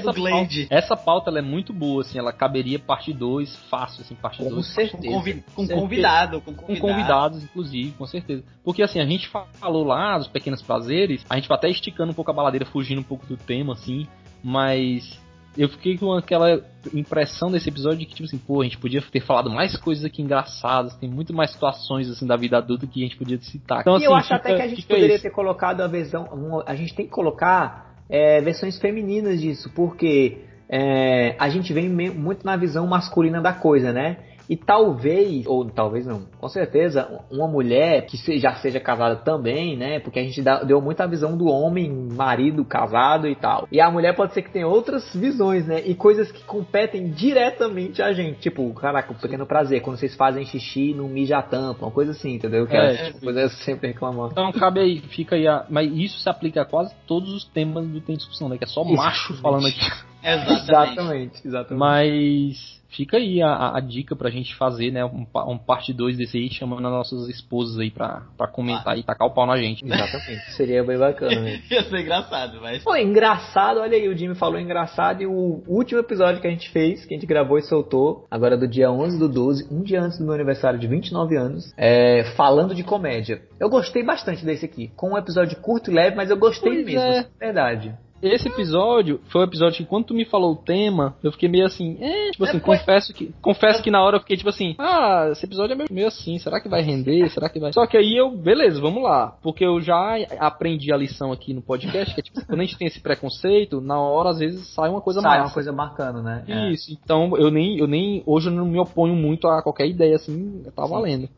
[0.02, 4.14] do pauta, essa pauta ela é muito boa, assim, ela caberia parte 2, fácil, assim,
[4.14, 4.54] parte Com 2.
[4.56, 5.14] Com, certeza.
[5.14, 5.80] convi- com certeza.
[5.80, 6.80] convidado, com Com convidado.
[6.92, 8.42] convidados, inclusive, com certeza.
[8.64, 12.14] Porque assim, a gente falou lá dos pequenos prazeres, a gente vai até esticando um
[12.14, 14.06] pouco a baladeira, fugindo um pouco do tema, assim,
[14.42, 15.18] mas
[15.58, 16.60] eu fiquei com aquela
[16.94, 20.04] impressão desse episódio de que, tipo assim, pô, a gente podia ter falado mais coisas
[20.04, 23.80] aqui engraçadas, tem muito mais situações, assim, da vida adulta que a gente podia citar.
[23.80, 25.22] Então, e assim, eu acho fica- até que a gente poderia isso.
[25.24, 26.62] ter colocado a versão.
[26.64, 30.38] a gente tem que colocar é, versões femininas disso, porque
[30.68, 34.18] é, a gente vem muito na visão masculina da coisa, né?
[34.48, 39.76] E talvez, ou talvez não, com certeza, uma mulher que se- já seja casada também,
[39.76, 40.00] né?
[40.00, 43.68] Porque a gente dá- deu muita visão do homem, marido, casado e tal.
[43.70, 45.82] E a mulher pode ser que tenha outras visões, né?
[45.84, 48.38] E coisas que competem diretamente a gente.
[48.40, 52.34] Tipo, caraca, um pequeno prazer, quando vocês fazem xixi no mija tampa, uma coisa assim,
[52.34, 52.66] entendeu?
[52.66, 54.32] Que É, é, tipo, coisa sempre reclamando.
[54.32, 55.66] Então cabe aí, fica aí a.
[55.68, 58.56] Mas isso se aplica a quase todos os temas do Tem Discussão, né?
[58.56, 59.04] Que é só Exatamente.
[59.04, 59.78] macho falando aqui.
[60.22, 60.92] Exatamente.
[60.92, 61.78] Exatamente, exatamente.
[61.78, 65.04] Mas fica aí a, a- a dica pra gente fazer, né?
[65.04, 69.02] Um, um parte 2 desse aí, chamando as nossas esposas aí pra, pra comentar e
[69.02, 69.84] tacar o pau na gente.
[69.84, 70.52] Exatamente.
[70.52, 71.62] Seria bem bacana mesmo.
[71.70, 72.82] Ia ser engraçado, mas.
[72.82, 76.70] Pô, engraçado, olha aí, o Jimmy falou engraçado e o último episódio que a gente
[76.70, 80.00] fez, que a gente gravou e soltou, agora do dia 11 do 12, um dia
[80.00, 83.42] antes do meu aniversário de 29 anos, é, falando de comédia.
[83.60, 86.86] Eu gostei bastante desse aqui, com um episódio curto e leve, mas eu gostei Pois
[86.86, 87.26] mesmo, é.
[87.38, 87.94] verdade.
[88.22, 91.66] Esse episódio foi o episódio que quando tu me falou o tema, eu fiquei meio
[91.66, 94.74] assim, é, tipo assim, É, confesso que confesso que na hora eu fiquei tipo assim,
[94.78, 97.28] ah, esse episódio é meio, meio assim, será que vai render?
[97.30, 97.72] Será que vai?
[97.72, 101.62] Só que aí eu, beleza, vamos lá, porque eu já aprendi a lição aqui no
[101.62, 104.90] podcast, que é tipo, quando a gente tem esse preconceito, na hora às vezes sai
[104.90, 105.48] uma coisa Sai massa.
[105.48, 106.44] uma coisa bacana, né?
[106.48, 106.70] É.
[106.72, 108.22] Isso, então eu nem, eu nem.
[108.26, 111.28] Hoje eu não me oponho muito a qualquer ideia assim, tá valendo.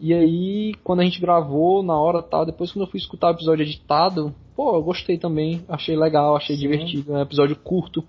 [0.00, 3.34] E aí, quando a gente gravou, na hora tal, depois quando eu fui escutar o
[3.34, 6.62] episódio editado, pô, eu gostei também, achei legal, achei Sim.
[6.62, 8.04] divertido, é um episódio curto.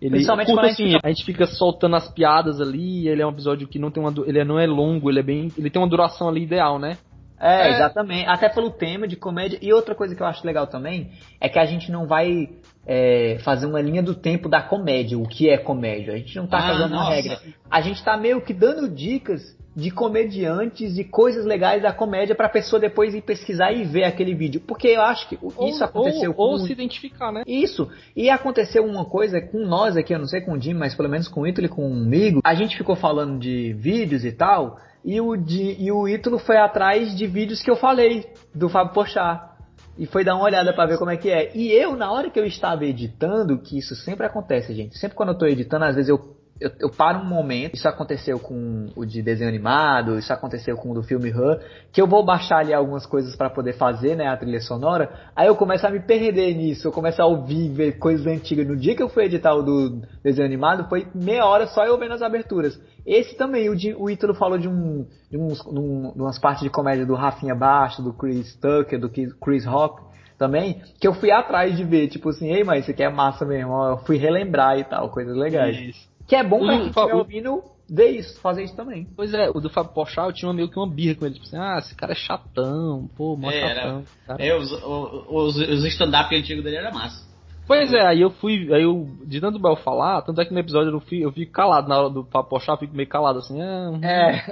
[0.00, 3.22] Ele Principalmente curto quando a gente assim, a gente fica soltando as piadas ali, ele
[3.22, 5.70] é um episódio que não tem uma, ele não é longo, ele é bem, ele
[5.70, 6.98] tem uma duração ali ideal, né?
[7.40, 7.70] É, É.
[7.74, 8.26] exatamente.
[8.28, 9.58] Até pelo tema de comédia.
[9.62, 12.48] E outra coisa que eu acho legal também é que a gente não vai
[12.84, 16.14] é, fazer uma linha do tempo da comédia, o que é comédia.
[16.14, 17.14] A gente não tá Ah, fazendo uma nossa.
[17.14, 17.38] regra.
[17.70, 22.48] A gente tá meio que dando dicas de comediantes e coisas legais da comédia pra
[22.48, 24.60] pessoa depois ir pesquisar e ver aquele vídeo.
[24.66, 27.44] Porque eu acho que o- isso ou, aconteceu ou, ou com se identificar, né?
[27.46, 27.88] isso.
[28.16, 31.08] E aconteceu uma coisa com nós aqui, eu não sei com o Jim, mas pelo
[31.08, 32.40] menos com o Ítalo e comigo.
[32.44, 36.56] A gente ficou falando de vídeos e tal, e o, Di- e o Ítalo foi
[36.56, 39.54] atrás de vídeos que eu falei do Fábio Pochá.
[39.96, 41.56] E foi dar uma olhada pra ver como é que é.
[41.56, 44.96] E eu, na hora que eu estava editando, que isso sempre acontece, gente.
[44.98, 47.74] Sempre quando eu tô editando, às vezes eu, eu, eu paro um momento.
[47.74, 51.60] Isso aconteceu com o de desenho animado, isso aconteceu com o do filme Her,
[51.92, 55.30] que eu vou baixar ali algumas coisas pra poder fazer, né, a trilha sonora.
[55.34, 58.66] Aí eu começo a me perder nisso, eu começo a ouvir, ver coisas antigas.
[58.66, 61.98] No dia que eu fui editar o do desenho animado, foi meia hora só eu
[61.98, 62.80] vendo as aberturas.
[63.06, 66.70] Esse também, o, de, o Ítalo falou de, um, de, uns, de umas partes de
[66.70, 71.76] comédia do Rafinha Baixo, do Chris Tucker, do Chris Rock também, que eu fui atrás
[71.76, 74.84] de ver, tipo assim, ei, mas isso aqui é massa mesmo, eu fui relembrar e
[74.84, 75.76] tal, coisas legais.
[75.76, 76.17] Isso.
[76.28, 79.08] Que é bom pra quem estiver o- ouvindo ver isso, fazer isso também.
[79.16, 81.46] Pois é, o do Fábio Pochá eu tinha meio que uma birra com ele, tipo
[81.46, 84.04] assim, ah, esse cara é chatão, pô, mó É, era- chatão.
[84.26, 84.44] cara.
[84.44, 87.26] É, os, os, os stand-up antigos dele era massa.
[87.66, 90.60] Pois é, aí eu fui, aí eu, de tanto Bel falar, tanto é que no
[90.60, 93.38] episódio eu, fui, eu fico calado na hora do Fábio Pochá, eu fico meio calado
[93.40, 93.90] assim, ah.
[94.02, 94.42] É.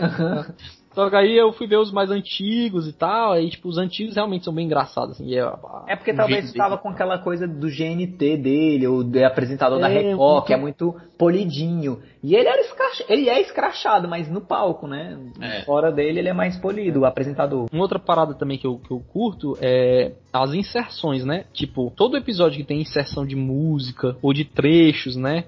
[0.97, 4.15] Só que aí eu fui ver os mais antigos e tal, aí tipo, os antigos
[4.17, 5.43] realmente são bem engraçados, assim, e é,
[5.89, 6.81] É porque talvez estava dele.
[6.83, 10.57] com aquela coisa do GNT dele, ou do apresentador da É, Record, muito- que é
[10.57, 12.01] muito polidinho.
[12.25, 15.19] E ele era escracha- ele é escrachado, mas no palco, né?
[15.39, 15.63] É.
[15.65, 17.67] Fora dele ele é mais polido, o apresentador.
[17.71, 21.45] Uma outra parada também que eu, que eu curto é as inserções, né?
[21.53, 25.45] Tipo, todo episódio que tem inserção de música ou de trechos, né?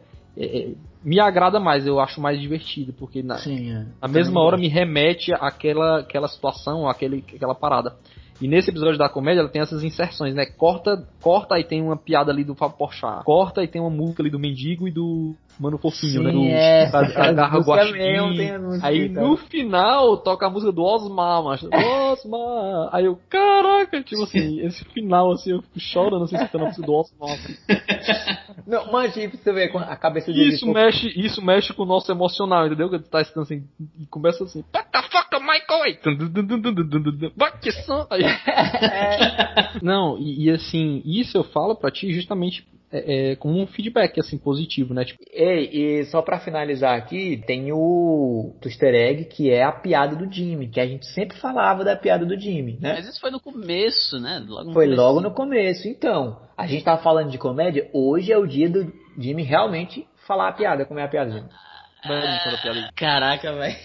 [1.09, 3.87] Me agrada mais, eu acho mais divertido, porque na, Sim, é.
[4.03, 7.97] na mesma hora me remete àquela, àquela situação, àquele, àquela parada.
[8.43, 10.45] E nesse episódio da comédia, ela tem essas inserções, né?
[10.45, 13.25] Corta, corta e tem uma piada ali do Fábio Porchat.
[13.25, 16.31] Corta e tem uma música ali do Mendigo e do Mano Fofinho, né?
[16.33, 16.85] Do, é.
[16.95, 18.81] a- Agarra o Música mesmo, Guaxinim.
[18.83, 19.27] Aí cara.
[19.27, 21.69] no final toca a música do Osmar, macho.
[22.13, 22.89] Osmar!
[22.93, 26.87] Aí eu, caraca, tipo assim, esse final assim, eu fico chorando assim, escutando a música
[26.87, 27.31] do Osmar.
[27.33, 27.57] assim.
[28.67, 30.51] Não, mas tipo, você vê com a cabeça dele.
[30.55, 32.91] Isso mexe, isso mexe com o nosso emocional, entendeu?
[32.91, 33.65] Que tu tá escutando assim,
[33.99, 35.79] e começa assim, what the fuck, Michael?
[37.37, 37.69] What?
[38.11, 38.25] Aí-
[39.83, 44.19] Não, e, e, assim, isso eu falo pra ti justamente é, é, como um feedback,
[44.19, 45.05] assim, positivo, né?
[45.05, 50.17] Tipo, Ei, e só pra finalizar aqui, tem o Twister Egg, que é a piada
[50.17, 52.95] do Jimmy, que a gente sempre falava da piada do Jimmy, né?
[52.95, 54.43] Mas isso foi no começo, né?
[54.47, 55.03] Logo no Foi começo.
[55.03, 55.87] logo no começo.
[55.89, 60.49] Então, a gente tava falando de comédia, hoje é o dia do Jimmy realmente falar
[60.49, 60.85] a piada.
[60.85, 61.49] Como é a piada, Jimmy?
[62.03, 62.91] quando a piada.
[62.95, 63.77] Caraca, velho.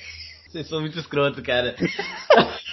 [0.54, 1.76] Vocês são muito escroto, cara.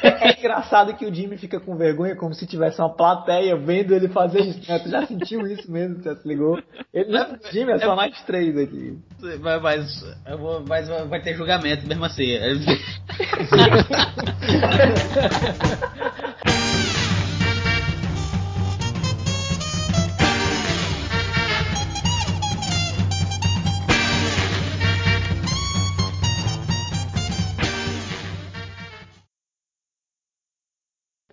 [0.03, 4.09] É engraçado que o Jimmy fica com vergonha, como se tivesse uma plateia vendo ele
[4.09, 4.59] fazer isso.
[4.67, 4.79] Né?
[4.79, 6.59] Tu já sentiu isso mesmo, já se ligou?
[6.93, 8.99] Ele não é Jimmy, é só nós três aqui.
[9.41, 12.25] Mas, mas, eu vou- mas vai ter julgamento mesmo assim.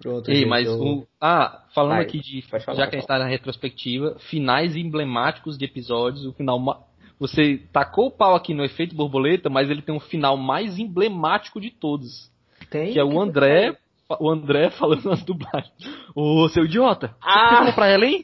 [0.08, 0.32] Pronto.
[0.32, 1.08] Ei, mas eu- o.
[1.20, 2.42] Ah, falando Vai, aqui de.
[2.44, 6.58] falar, já que a gente tá na retrospectiva, finais emblemáticos de episódios, o final.
[6.60, 6.80] ma-
[7.20, 11.60] Você tacou o pau aqui no efeito borboleta, mas ele tem um final mais emblemático
[11.60, 12.32] de todos.
[12.70, 13.76] Tem Que é o André.
[14.20, 15.74] O André falando nas dublagens.
[16.16, 17.14] Ô, seu idiota!
[17.22, 17.66] Ah!
[17.66, 18.24] Você pra ela, hein?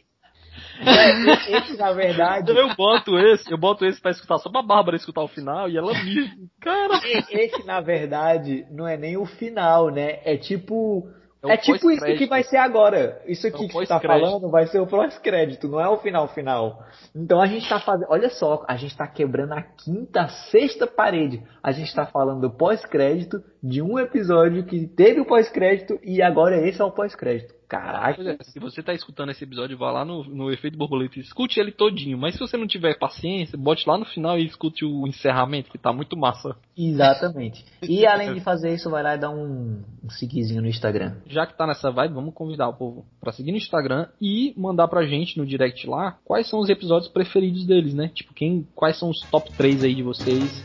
[0.80, 2.52] É, esse, na verdade.
[2.52, 5.78] Eu boto esse, eu boto esse pra escutar só pra Bárbara escutar o final e
[5.78, 6.30] ela me.
[6.62, 7.00] Cara.
[7.32, 10.20] Esse, na verdade, não é nem o final, né?
[10.24, 11.08] É tipo.
[11.50, 13.22] É É, tipo isso que vai ser agora.
[13.28, 15.98] Isso aqui É o que você tá falando vai ser o pós-crédito, não é o
[15.98, 16.84] final final.
[17.16, 18.08] Então a gente tá fazendo.
[18.10, 21.44] Olha só, a gente tá quebrando a quinta, a sexta parede.
[21.62, 26.58] A gente tá falando do pós-crédito de um episódio que teve o pós-crédito e agora
[26.68, 27.54] esse é o pós-crédito.
[27.74, 28.22] Caraca.
[28.22, 31.60] É, se você tá escutando esse episódio, vá lá no, no efeito borboleta e escute
[31.60, 32.18] ele todinho.
[32.18, 35.78] Mas se você não tiver paciência, bote lá no final e escute o encerramento, que
[35.80, 36.56] tá muito massa.
[36.78, 37.66] Exatamente.
[37.82, 41.16] E além de fazer isso, vai lá e dá um, um seguizinho no Instagram.
[41.26, 44.88] Já que tá nessa vibe, vamos convidar o povo pra seguir no Instagram e mandar
[44.88, 48.12] pra gente no direct lá quais são os episódios preferidos deles, né?
[48.14, 50.64] Tipo, quem, quais são os top 3 aí de vocês